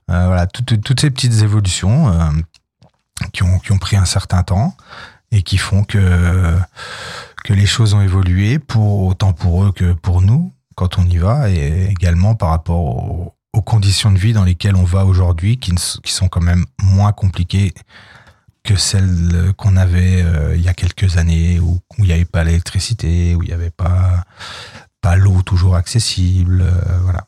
voilà, 0.08 0.46
toutes, 0.46 0.82
toutes 0.82 1.00
ces 1.00 1.10
petites 1.10 1.42
évolutions 1.42 2.12
qui 3.32 3.44
ont 3.44 3.58
qui 3.60 3.72
ont 3.72 3.78
pris 3.78 3.96
un 3.96 4.04
certain 4.04 4.42
temps 4.42 4.74
et 5.30 5.42
qui 5.42 5.58
font 5.58 5.84
que 5.84 6.56
que 7.44 7.52
les 7.52 7.66
choses 7.66 7.94
ont 7.94 8.00
évolué 8.00 8.58
pour 8.58 9.06
autant 9.06 9.32
pour 9.32 9.64
eux 9.64 9.72
que 9.72 9.92
pour 9.92 10.22
nous 10.22 10.52
quand 10.74 10.98
on 10.98 11.04
y 11.04 11.18
va 11.18 11.50
et 11.50 11.88
également 11.90 12.34
par 12.34 12.48
rapport 12.50 12.80
aux, 12.80 13.34
conditions 13.62 14.10
de 14.10 14.18
vie 14.18 14.32
dans 14.32 14.42
lesquelles 14.42 14.74
on 14.74 14.84
va 14.84 15.04
aujourd'hui 15.04 15.58
qui 15.58 15.72
sont 16.06 16.28
quand 16.28 16.40
même 16.40 16.64
moins 16.82 17.12
compliquées 17.12 17.74
que 18.62 18.76
celles 18.76 19.52
qu'on 19.56 19.76
avait 19.76 20.22
euh, 20.22 20.54
il 20.56 20.62
y 20.62 20.68
a 20.68 20.74
quelques 20.74 21.16
années 21.16 21.60
où, 21.60 21.80
il 21.98 22.04
n'y 22.04 22.12
avait 22.12 22.24
pas 22.24 22.44
l'électricité, 22.44 23.34
où 23.34 23.42
il 23.42 23.48
n'y 23.48 23.54
avait 23.54 23.70
pas, 23.70 24.24
pas 25.00 25.16
l'eau 25.16 25.42
toujours 25.42 25.76
accessible, 25.76 26.62
euh, 26.62 26.98
voilà. 27.02 27.26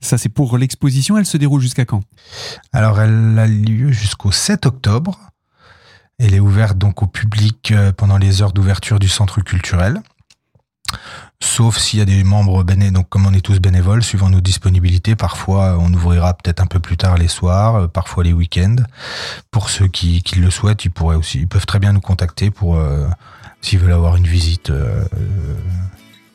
Ça, 0.00 0.16
c'est 0.16 0.28
pour 0.28 0.56
l'exposition. 0.58 1.18
Elle 1.18 1.26
se 1.26 1.36
déroule 1.36 1.60
jusqu'à 1.60 1.84
quand? 1.84 2.02
Alors, 2.72 3.00
elle 3.00 3.38
a 3.38 3.46
lieu 3.48 3.90
jusqu'au 3.90 4.30
7 4.30 4.66
octobre. 4.66 5.18
Elle 6.18 6.34
est 6.34 6.40
ouverte 6.40 6.78
donc 6.78 7.02
au 7.02 7.06
public 7.06 7.72
euh, 7.72 7.92
pendant 7.92 8.18
les 8.18 8.42
heures 8.42 8.52
d'ouverture 8.52 8.98
du 8.98 9.08
centre 9.08 9.40
culturel. 9.40 10.00
Sauf 11.40 11.78
s'il 11.78 12.00
y 12.00 12.02
a 12.02 12.04
des 12.04 12.24
membres 12.24 12.64
bénévoles, 12.64 12.94
donc 12.94 13.08
comme 13.08 13.26
on 13.26 13.32
est 13.32 13.40
tous 13.40 13.60
bénévoles, 13.60 14.02
suivant 14.02 14.28
nos 14.28 14.40
disponibilités, 14.40 15.14
parfois 15.14 15.78
on 15.78 15.92
ouvrira 15.92 16.34
peut-être 16.34 16.60
un 16.60 16.66
peu 16.66 16.80
plus 16.80 16.96
tard 16.96 17.16
les 17.16 17.28
soirs, 17.28 17.74
euh, 17.76 17.86
parfois 17.86 18.24
les 18.24 18.32
week-ends. 18.32 18.76
Pour 19.52 19.70
ceux 19.70 19.86
qui, 19.86 20.22
qui, 20.22 20.40
le 20.40 20.50
souhaitent, 20.50 20.84
ils 20.84 20.90
pourraient 20.90 21.16
aussi, 21.16 21.38
ils 21.38 21.48
peuvent 21.48 21.66
très 21.66 21.78
bien 21.78 21.92
nous 21.92 22.00
contacter 22.00 22.50
pour 22.50 22.76
euh, 22.76 23.06
s'ils 23.60 23.78
veulent 23.78 23.92
avoir 23.92 24.16
une 24.16 24.26
visite 24.26 24.72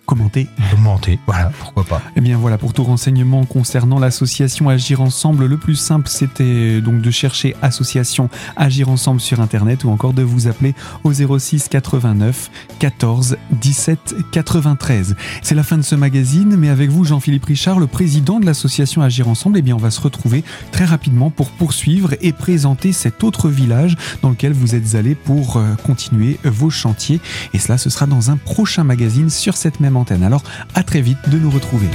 commenter. 0.06 0.48
Commenter, 0.72 1.20
voilà, 1.26 1.52
pourquoi 1.60 1.84
pas. 1.84 2.02
Eh 2.16 2.22
bien 2.22 2.38
voilà, 2.38 2.58
pour 2.58 2.74
tout 2.74 2.84
renseignement 2.84 3.46
concernant 3.46 4.00
l'association 4.00 4.70
Agir 4.70 5.02
Ensemble, 5.02 5.46
le 5.46 5.58
plus 5.58 5.76
simple 5.76 6.10
c'était 6.10 6.82
donc 6.82 7.02
de 7.02 7.12
chercher 7.12 7.56
association 7.62 8.30
Agir 8.56 8.90
Ensemble 8.90 9.22
sur 9.22 9.40
internet 9.40 9.84
ou 9.84 9.90
encore 9.90 10.14
de 10.14 10.22
vous 10.22 10.48
appeler 10.48 10.76
au 11.04 11.14
06 11.14 11.70
89 11.70 12.52
14 12.80 13.38
17 13.52 14.16
93. 14.32 15.16
C'est 15.42 15.56
la 15.56 15.64
fin 15.64 15.78
de 15.78 15.84
ce 15.84 15.96
magazine, 15.96 16.56
mais 16.58 16.70
avec 16.70 16.90
vous 16.90 17.04
Jean-Philippe 17.04 17.46
Richard, 17.46 17.80
le 17.80 17.88
président 17.88 18.40
de 18.40 18.46
l'association 18.46 19.02
Agir 19.02 19.28
Ensemble, 19.28 19.58
eh 19.58 19.62
bien 19.62 19.76
on 19.76 19.80
va 19.80 19.92
se 19.92 20.02
retrouver 20.02 20.44
très 20.72 20.86
rapidement 20.86 21.30
pour 21.30 21.50
poursuivre 21.50 22.16
et 22.22 22.34
présenter 22.34 22.92
cet 22.92 23.24
autre 23.24 23.50
village 23.50 23.96
dans 24.22 24.30
lequel 24.30 24.54
vous 24.54 24.76
êtes 24.76 24.96
allé 24.96 25.16
pour 25.16 25.58
euh, 25.58 25.76
continuer 25.86 26.40
vos 26.44 26.70
chantiers. 26.70 27.20
Et 27.54 27.60
cela 27.60 27.78
ce 27.78 27.90
sera 27.90 28.06
dans 28.06 28.32
un 28.32 28.38
prochain 28.38 28.84
magazine 28.84 29.30
sur 29.30 29.56
cette 29.56 29.80
Alors 30.24 30.44
à 30.74 30.84
très 30.84 31.02
vite 31.02 31.30
de 31.30 31.38
nous 31.38 31.52
retrouver. 31.52 31.90